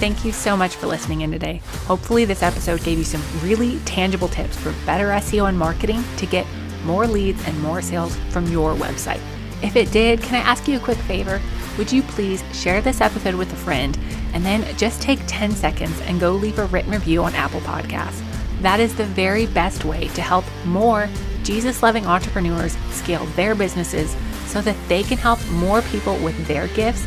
Thank 0.00 0.24
you 0.24 0.32
so 0.32 0.56
much 0.56 0.76
for 0.76 0.86
listening 0.86 1.20
in 1.20 1.30
today. 1.30 1.60
Hopefully, 1.84 2.24
this 2.24 2.42
episode 2.42 2.82
gave 2.82 2.96
you 2.96 3.04
some 3.04 3.22
really 3.42 3.78
tangible 3.80 4.28
tips 4.28 4.56
for 4.56 4.72
better 4.86 5.08
SEO 5.08 5.46
and 5.46 5.58
marketing 5.58 6.02
to 6.16 6.24
get 6.24 6.46
more 6.86 7.06
leads 7.06 7.46
and 7.46 7.60
more 7.60 7.82
sales 7.82 8.16
from 8.30 8.46
your 8.46 8.74
website. 8.74 9.20
If 9.62 9.76
it 9.76 9.92
did, 9.92 10.22
can 10.22 10.36
I 10.36 10.38
ask 10.38 10.66
you 10.66 10.78
a 10.78 10.80
quick 10.80 10.96
favor? 10.96 11.38
Would 11.76 11.92
you 11.92 12.00
please 12.02 12.42
share 12.54 12.80
this 12.80 13.02
episode 13.02 13.34
with 13.34 13.52
a 13.52 13.56
friend 13.56 13.98
and 14.32 14.42
then 14.42 14.64
just 14.78 15.02
take 15.02 15.18
10 15.26 15.50
seconds 15.50 16.00
and 16.00 16.18
go 16.18 16.32
leave 16.32 16.58
a 16.58 16.64
written 16.64 16.92
review 16.92 17.22
on 17.22 17.34
Apple 17.34 17.60
Podcasts? 17.60 18.22
That 18.62 18.80
is 18.80 18.96
the 18.96 19.04
very 19.04 19.48
best 19.48 19.84
way 19.84 20.08
to 20.08 20.22
help 20.22 20.46
more 20.64 21.10
Jesus 21.42 21.82
loving 21.82 22.06
entrepreneurs 22.06 22.74
scale 22.88 23.26
their 23.36 23.54
businesses 23.54 24.16
so 24.46 24.62
that 24.62 24.78
they 24.88 25.02
can 25.02 25.18
help 25.18 25.46
more 25.50 25.82
people 25.82 26.16
with 26.24 26.46
their 26.46 26.68
gifts 26.68 27.06